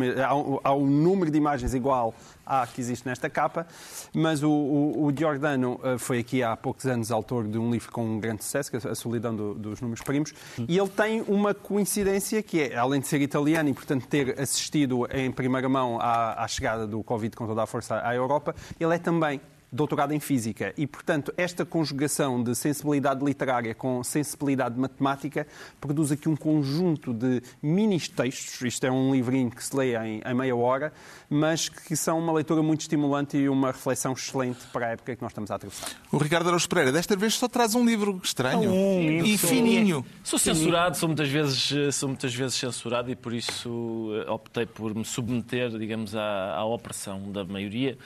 [0.64, 2.14] há um- número de imagens igual
[2.46, 3.66] à que existe nesta capa,
[4.14, 7.90] mas o, o, o Giordano eh, foi aqui há poucos anos autor de um livro
[7.92, 10.32] com um grande sucesso, que é A Solidão do- dos Números Primos,
[10.68, 15.06] e ele tem uma coincidência que é, além de ser italiano e, portanto, ter assistido
[15.12, 18.94] em primeira mão à, à chegada do Covid com toda a força à Europa, ele
[18.94, 19.40] é também
[19.76, 20.72] doutorado em Física.
[20.76, 25.46] E, portanto, esta conjugação de sensibilidade literária com sensibilidade matemática
[25.80, 28.60] produz aqui um conjunto de mini-textos.
[28.62, 30.92] Isto é um livrinho que se lê em, em meia hora,
[31.28, 35.22] mas que são uma leitura muito estimulante e uma reflexão excelente para a época que
[35.22, 35.90] nós estamos a atravessar.
[36.10, 40.04] O Ricardo Araújo Pereira, desta vez só traz um livro estranho Um, e fininho.
[40.24, 44.64] Sou censurado, sou muitas vezes, eh, sou muitas vezes censurado e por isso eh, optei
[44.64, 47.98] por me submeter, digamos, à, à opressão da maioria.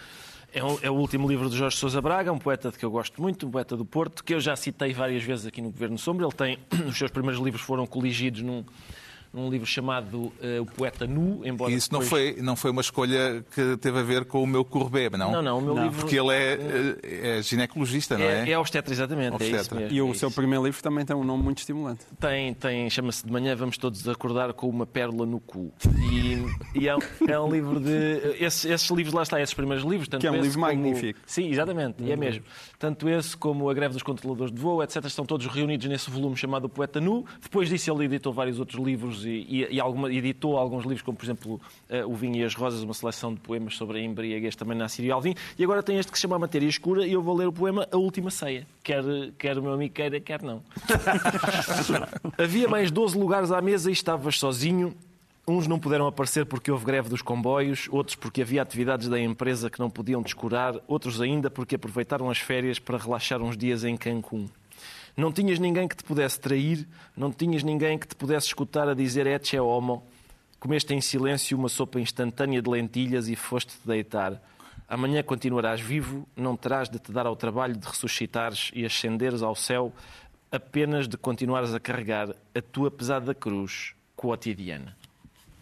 [0.53, 2.90] É o, é o último livro de Jorge Sousa Braga, um poeta de que eu
[2.90, 5.96] gosto muito, um poeta do Porto, que eu já citei várias vezes aqui no Governo
[5.96, 6.26] Sombra.
[6.26, 8.64] Ele tem, os seus primeiros livros foram coligidos num,
[9.33, 12.70] num livro chamado eh, O Poeta Nu, embora E isso não depois- foi, não foi
[12.70, 15.31] uma escolha que teve a ver com o meu Courbet, não?
[15.33, 16.59] Não, não, o meu livro- Porque ele é,
[17.03, 18.49] eh, é ginecologista, não é?
[18.49, 19.35] É, é obstetra, exatamente.
[19.43, 19.78] É isso Obstetra.
[19.81, 20.20] mesmo, E é o isso.
[20.20, 22.05] seu primeiro livro também tem um nome muito estimulante.
[22.18, 25.72] Tem, tem chama-se De Manhã Vamos Todos Acordar com uma Pérola no Cu.
[26.12, 27.91] E, e é, um, é um livro de.
[28.45, 30.09] Esses, esses livros, lá está, esses primeiros livros.
[30.09, 31.18] Tanto Que é um livro como- magnífico.
[31.26, 32.43] Sim, exatamente, e é mesmo.
[32.78, 36.37] Tanto esse como A Greve dos Controladores de Voo, etc., estão todos reunidos nesse volume
[36.37, 37.24] chamado O Poeta Nu.
[37.43, 41.16] Depois disso, ele editou vários outros livros e, e, e alguma, editou alguns livros, como
[41.16, 44.56] por exemplo eh, O Vinho e as Rosas, uma seleção de poemas sobre a embriaguez
[44.56, 45.34] também na Síria Alvim.
[45.58, 47.52] E agora tem este que se chama A Matéria Escura e eu vou ler o
[47.52, 48.66] poema A Última Ceia.
[48.82, 49.02] Quer,
[49.38, 50.62] quer o meu amigo queira, quer não.
[52.38, 54.94] Havia mais 12 lugares à mesa e estavas sozinho.
[55.46, 59.68] Uns não puderam aparecer porque houve greve dos comboios, outros porque havia atividades da empresa
[59.68, 63.96] que não podiam descurar, outros ainda porque aproveitaram as férias para relaxar uns dias em
[63.96, 64.48] Cancún.
[65.16, 66.86] Não tinhas ninguém que te pudesse trair,
[67.16, 70.06] não tinhas ninguém que te pudesse escutar a dizer etche homo.
[70.58, 74.40] Comeste em silêncio uma sopa instantânea de lentilhas e foste-te deitar.
[74.88, 79.54] Amanhã continuarás vivo, não terás de te dar ao trabalho de ressuscitares e ascenderes ao
[79.54, 79.92] céu,
[80.50, 84.96] apenas de continuares a carregar a tua pesada cruz cotidiana.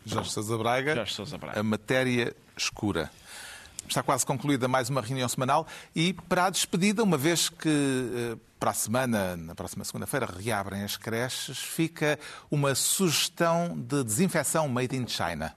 [0.05, 1.61] Jorge Sousa Braga, Jorge Sousa Braga.
[1.61, 3.11] A Matéria Escura.
[3.89, 5.67] Está quase concluída mais uma reunião semanal
[5.97, 10.83] e para a despedida, uma vez que eh, para a semana, na próxima segunda-feira, reabrem
[10.83, 12.19] as creches, fica
[12.51, 15.55] uma sugestão de desinfecção made in China.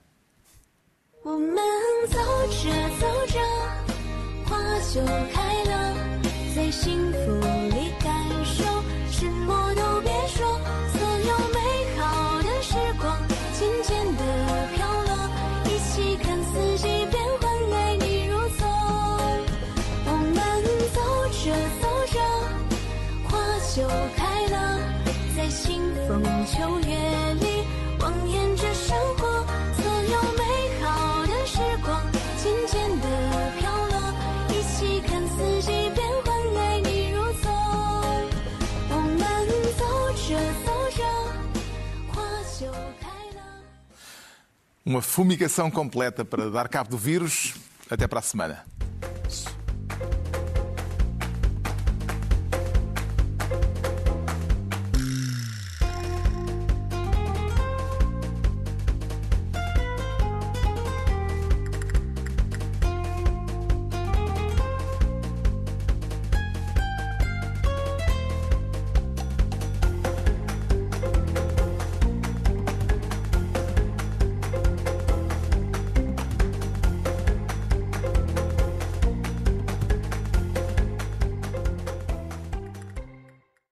[44.92, 47.54] uma fumigação completa para dar cabo do vírus.
[47.90, 48.62] Até para a semana.